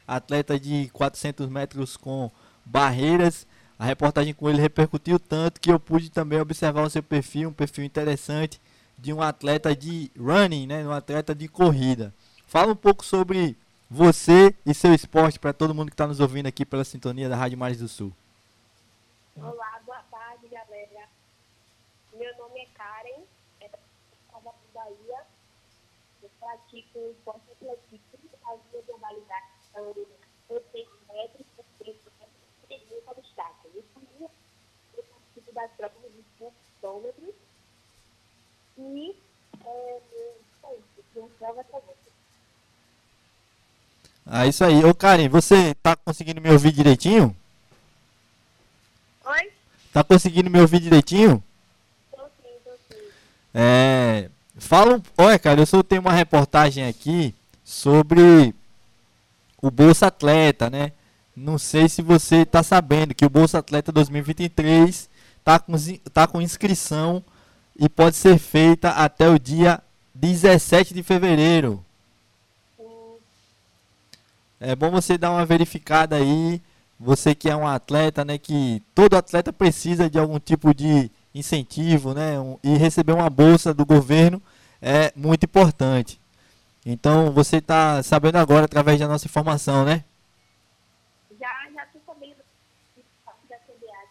atleta 0.05 0.59
de 0.59 0.89
400 0.91 1.47
metros 1.47 1.95
com 1.95 2.29
barreiras 2.65 3.47
A 3.77 3.85
reportagem 3.85 4.33
com 4.33 4.49
ele 4.49 4.61
repercutiu 4.61 5.19
tanto 5.19 5.59
que 5.59 5.71
eu 5.71 5.79
pude 5.79 6.09
também 6.09 6.39
observar 6.39 6.83
o 6.83 6.89
seu 6.89 7.03
perfil, 7.03 7.49
um 7.49 7.53
perfil 7.53 7.83
interessante 7.83 8.61
de 8.97 9.11
um 9.11 9.21
atleta 9.21 9.75
de 9.75 10.11
running, 10.17 10.67
né, 10.67 10.85
um 10.87 10.91
atleta 10.91 11.35
de 11.35 11.47
corrida. 11.47 12.13
Fala 12.47 12.71
um 12.71 12.75
pouco 12.75 13.03
sobre 13.03 13.57
você 13.89 14.55
e 14.65 14.73
seu 14.73 14.93
esporte 14.93 15.39
para 15.39 15.53
todo 15.53 15.73
mundo 15.73 15.89
que 15.89 15.93
está 15.93 16.07
nos 16.07 16.19
ouvindo 16.19 16.47
aqui 16.47 16.65
pela 16.65 16.83
sintonia 16.83 17.27
da 17.27 17.35
Rádio 17.35 17.57
Mares 17.57 17.79
do 17.79 17.87
Sul. 17.87 18.13
Olá, 19.35 19.81
boa 19.85 20.01
tarde, 20.09 20.47
galera. 20.47 21.09
Meu 22.13 22.37
nome 22.37 22.61
é 22.61 22.67
Karen, 22.77 23.23
é 23.59 23.67
da 23.69 23.77
Bahia. 24.73 25.25
Eu 26.21 26.29
pratico 26.39 26.99
esporte 27.11 27.51
atletismo, 27.51 28.29
as 28.47 28.59
minhas 28.71 28.87
modalidades 28.87 29.49
são 29.73 29.93
800 30.49 30.93
metros, 31.11 31.45
300 31.79 32.01
metros 32.69 32.91
e 32.91 33.09
obstáculos. 33.09 33.83
Eu 34.95 35.03
participo 35.53 35.81
das 35.81 35.91
provas 35.91 36.11
de 36.11 36.23
5 36.39 36.53
quilômetros 36.79 37.35
e 38.77 39.15
é, 39.65 39.99
é 40.65 40.73
isso, 40.73 41.29
prova 41.39 41.63
também. 41.65 41.95
Ah, 44.25 44.47
isso 44.47 44.63
aí. 44.63 44.83
Ô 44.85 44.93
Karen, 44.95 45.27
você 45.29 45.75
tá 45.83 45.95
conseguindo 45.95 46.39
me 46.41 46.49
ouvir 46.49 46.71
direitinho? 46.71 47.35
Oi? 49.25 49.51
Tá 49.91 50.03
conseguindo 50.03 50.49
me 50.49 50.59
ouvir 50.59 50.79
direitinho? 50.79 51.43
Tô 52.11 52.23
sim, 52.41 52.49
tô 52.63 52.71
sim. 52.89 53.01
É. 53.53 54.29
Fala. 54.57 54.95
um- 54.95 55.01
Olha, 55.17 55.37
cara, 55.37 55.61
eu 55.61 55.65
soltei 55.65 55.99
uma 55.99 56.13
reportagem 56.13 56.87
aqui 56.87 57.35
sobre 57.65 58.55
o 59.61 59.69
Bolsa 59.69 60.07
Atleta, 60.07 60.69
né? 60.69 60.91
Não 61.35 61.57
sei 61.57 61.89
se 61.89 62.01
você 62.01 62.45
tá 62.45 62.63
sabendo 62.63 63.13
que 63.13 63.25
o 63.25 63.29
Bolsa 63.29 63.59
Atleta 63.59 63.91
2023 63.91 65.09
tá 65.43 65.59
com, 65.59 65.73
tá 66.13 66.27
com 66.27 66.41
inscrição 66.41 67.23
e 67.77 67.89
pode 67.89 68.15
ser 68.15 68.37
feita 68.37 68.89
até 68.91 69.27
o 69.29 69.39
dia 69.39 69.81
17 70.13 70.93
de 70.93 71.03
fevereiro. 71.03 71.83
É 74.59 74.75
bom 74.75 74.89
você 74.91 75.17
dar 75.17 75.31
uma 75.31 75.45
verificada 75.45 76.15
aí. 76.15 76.61
Você 76.99 77.35
que 77.35 77.49
é 77.49 77.55
um 77.55 77.67
atleta, 77.67 78.23
né? 78.23 78.37
Que 78.37 78.81
todo 78.95 79.15
atleta 79.15 79.51
precisa 79.51 80.09
de 80.09 80.17
algum 80.17 80.39
tipo 80.39 80.73
de 80.73 81.11
incentivo, 81.35 82.13
né? 82.13 82.39
um- 82.39 82.57
e 82.63 82.77
receber 82.77 83.11
uma 83.11 83.29
bolsa 83.29 83.73
do 83.73 83.85
governo 83.85 84.41
é 84.81 85.11
muito 85.15 85.43
importante. 85.45 86.19
Então 86.85 87.31
você 87.31 87.57
está 87.57 88.01
sabendo 88.03 88.37
agora 88.37 88.65
através 88.65 88.99
da 88.99 89.07
nossa 89.07 89.25
informação, 89.25 89.83
né? 89.83 90.03
Já, 91.39 91.49
já 91.73 91.85
tô 91.87 91.99
sabendo 92.05 92.35
da 93.49 93.57
CBAT. 93.57 94.09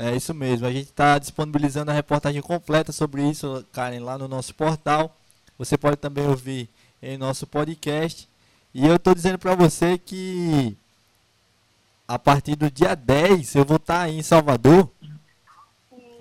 É 0.00 0.14
isso 0.14 0.32
mesmo. 0.32 0.64
A 0.64 0.70
gente 0.70 0.90
está 0.90 1.18
disponibilizando 1.18 1.90
a 1.90 1.94
reportagem 1.94 2.40
completa 2.40 2.92
sobre 2.92 3.28
isso, 3.28 3.66
Karen, 3.72 3.98
lá 3.98 4.16
no 4.16 4.28
nosso 4.28 4.54
portal. 4.54 5.12
Você 5.58 5.76
pode 5.76 5.96
também 5.96 6.24
ouvir 6.24 6.70
em 7.02 7.18
nosso 7.18 7.48
podcast. 7.48 8.28
E 8.72 8.86
eu 8.86 8.94
estou 8.94 9.12
dizendo 9.12 9.38
para 9.38 9.56
você 9.56 9.98
que 9.98 10.76
a 12.06 12.16
partir 12.16 12.54
do 12.54 12.70
dia 12.70 12.94
10 12.94 13.56
eu 13.56 13.64
vou 13.64 13.76
estar 13.76 14.02
aí 14.02 14.16
em 14.16 14.22
Salvador. 14.22 14.88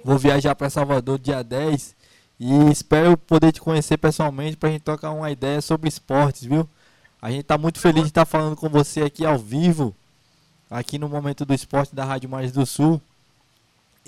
Vou 0.03 0.17
viajar 0.17 0.55
para 0.55 0.71
Salvador 0.71 1.19
dia 1.19 1.43
10 1.43 1.95
e 2.39 2.71
espero 2.71 3.15
poder 3.15 3.51
te 3.51 3.61
conhecer 3.61 3.97
pessoalmente 3.97 4.57
para 4.57 4.69
a 4.69 4.71
gente 4.71 4.81
trocar 4.81 5.11
uma 5.11 5.29
ideia 5.29 5.61
sobre 5.61 5.87
esportes, 5.87 6.45
viu? 6.45 6.67
A 7.21 7.29
gente 7.29 7.41
está 7.41 7.59
muito 7.59 7.79
feliz 7.79 8.05
de 8.05 8.09
estar 8.09 8.25
falando 8.25 8.55
com 8.55 8.69
você 8.69 9.03
aqui 9.03 9.23
ao 9.23 9.37
vivo, 9.37 9.95
aqui 10.67 10.97
no 10.97 11.07
Momento 11.07 11.45
do 11.45 11.53
Esporte 11.53 11.93
da 11.93 12.03
Rádio 12.03 12.27
Mares 12.27 12.51
do 12.51 12.65
Sul. 12.65 12.99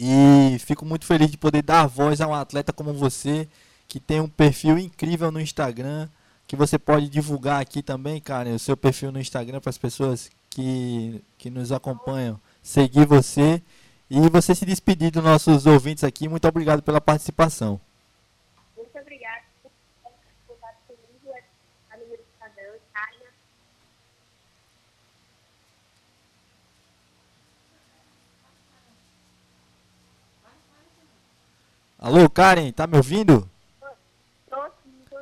E 0.02 0.58
fico 0.60 0.86
muito 0.86 1.06
feliz 1.06 1.30
de 1.30 1.38
poder 1.38 1.62
dar 1.62 1.86
voz 1.86 2.22
a 2.22 2.28
um 2.28 2.34
atleta 2.34 2.72
como 2.72 2.94
você, 2.94 3.50
que 3.86 4.00
tem 4.00 4.22
um 4.22 4.30
perfil 4.30 4.78
incrível 4.78 5.30
no 5.30 5.42
Instagram, 5.42 6.08
que 6.48 6.56
você 6.56 6.80
pode 6.80 7.10
divulgar 7.10 7.62
aqui 7.62 7.84
também, 7.84 8.22
cara, 8.22 8.50
o 8.52 8.60
seu 8.60 8.78
perfil 8.78 9.12
no 9.12 9.20
Instagram 9.20 9.60
para 9.60 9.72
as 9.72 9.78
pessoas 9.78 10.32
que, 10.50 11.22
que 11.38 11.50
nos 11.50 11.74
acompanham, 11.74 12.40
seguir 12.64 13.06
você 13.06 13.62
e 14.10 14.22
você 14.30 14.56
se 14.56 14.66
despedir 14.66 15.12
dos 15.12 15.24
nossos 15.24 15.66
ouvintes 15.66 16.06
aqui. 16.06 16.30
Muito 16.30 16.48
obrigado 16.48 16.82
pela 16.82 17.02
participação. 17.02 17.78
Muito 18.78 18.98
obrigada 18.98 19.44
por 19.62 19.70
ter 19.70 20.16
contato 20.48 20.78
comigo. 20.88 21.36
É 21.36 21.44
a 21.94 21.98
minha 21.98 22.16
Instagram, 22.16 22.80
Tânia. 22.94 23.34
Alô, 32.02 32.30
Karen, 32.30 32.72
tá 32.72 32.88
me 32.88 32.96
ouvindo? 32.96 33.50
Tô 34.50 34.56
tô. 35.10 35.20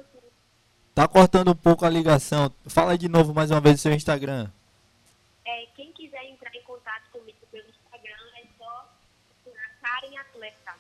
Tá 0.94 1.08
cortando 1.08 1.50
um 1.50 1.56
pouco 1.56 1.84
a 1.84 1.90
ligação. 1.90 2.54
Fala 2.68 2.96
de 2.96 3.10
novo 3.10 3.34
mais 3.34 3.50
uma 3.50 3.60
vez 3.60 3.80
o 3.80 3.82
seu 3.82 3.94
Instagram. 3.94 4.48
É, 5.44 5.66
quem 5.76 5.92
quiser 5.92 6.24
entrar 6.26 6.54
em 6.54 6.62
contato 6.62 7.10
comigo 7.12 7.40
pelo 7.52 7.68
Instagram 7.68 8.24
é 8.36 8.44
só 8.60 8.90
procurar 9.44 9.72
Karen 9.82 10.18
Atleta. 10.20 10.76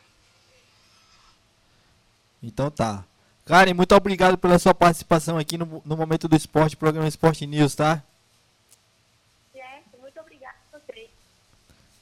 Então 2.43 2.69
tá. 2.69 3.03
Karen, 3.43 3.73
muito 3.73 3.95
obrigado 3.95 4.37
pela 4.37 4.59
sua 4.59 4.75
participação 4.75 5.35
aqui 5.35 5.57
no, 5.57 5.81
no 5.83 5.97
Momento 5.97 6.27
do 6.27 6.35
Esporte, 6.35 6.77
programa 6.77 7.07
Esporte 7.07 7.47
News, 7.47 7.73
tá? 7.73 8.03
Certo? 9.51 9.97
Muito 9.99 10.19
obrigada 10.19 10.57
a 10.71 10.77
vocês. 10.77 11.09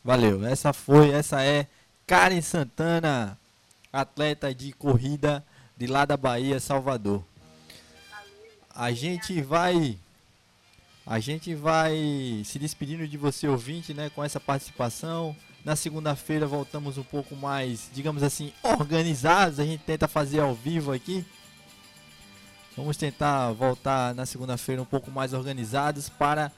Valeu. 0.04 0.46
Essa 0.46 0.74
foi, 0.74 1.12
essa 1.12 1.42
é 1.46 1.66
Karen 2.06 2.42
Santana, 2.42 3.38
atleta 3.96 4.54
de 4.54 4.74
corrida 4.74 5.44
de 5.78 5.88
lá 5.88 6.06
da 6.06 6.18
Bahia, 6.18 6.60
Salvador. 6.60 7.24
A 8.74 8.92
gente 8.92 9.42
vai 9.42 9.98
a 11.06 11.20
gente 11.20 11.54
vai 11.54 12.42
se 12.44 12.58
despedindo 12.58 13.08
de 13.08 13.16
você 13.16 13.48
ouvinte, 13.48 13.94
né, 13.94 14.10
com 14.10 14.24
essa 14.24 14.40
participação. 14.40 15.36
Na 15.64 15.76
segunda-feira 15.76 16.48
voltamos 16.48 16.98
um 16.98 17.04
pouco 17.04 17.36
mais, 17.36 17.90
digamos 17.94 18.24
assim, 18.24 18.52
organizados. 18.64 19.60
A 19.60 19.66
gente 19.66 19.84
tenta 19.84 20.08
fazer 20.08 20.40
ao 20.40 20.54
vivo 20.54 20.92
aqui. 20.92 21.24
Vamos 22.76 22.98
tentar 22.98 23.52
voltar 23.52 24.14
na 24.14 24.26
segunda-feira 24.26 24.82
um 24.82 24.86
pouco 24.86 25.10
mais 25.10 25.32
organizados 25.32 26.10
para 26.10 26.52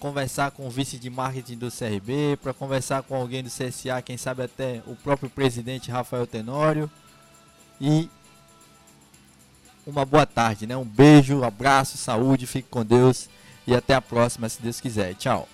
conversar 0.00 0.50
com 0.50 0.66
o 0.66 0.70
vice 0.70 0.98
de 0.98 1.10
marketing 1.10 1.58
do 1.58 1.70
CRB, 1.70 2.38
para 2.42 2.54
conversar 2.54 3.02
com 3.02 3.14
alguém 3.14 3.42
do 3.42 3.50
CSA, 3.50 4.02
quem 4.02 4.16
sabe 4.16 4.42
até 4.42 4.82
o 4.86 4.96
próprio 4.96 5.28
presidente 5.28 5.90
Rafael 5.90 6.26
Tenório. 6.26 6.90
E 7.78 8.08
uma 9.86 10.04
boa 10.04 10.26
tarde, 10.26 10.66
né? 10.66 10.76
Um 10.76 10.84
beijo, 10.84 11.44
abraço, 11.44 11.98
saúde, 11.98 12.46
fique 12.46 12.68
com 12.68 12.84
Deus 12.84 13.28
e 13.66 13.74
até 13.74 13.94
a 13.94 14.00
próxima, 14.00 14.48
se 14.48 14.60
Deus 14.60 14.80
quiser. 14.80 15.14
Tchau. 15.14 15.46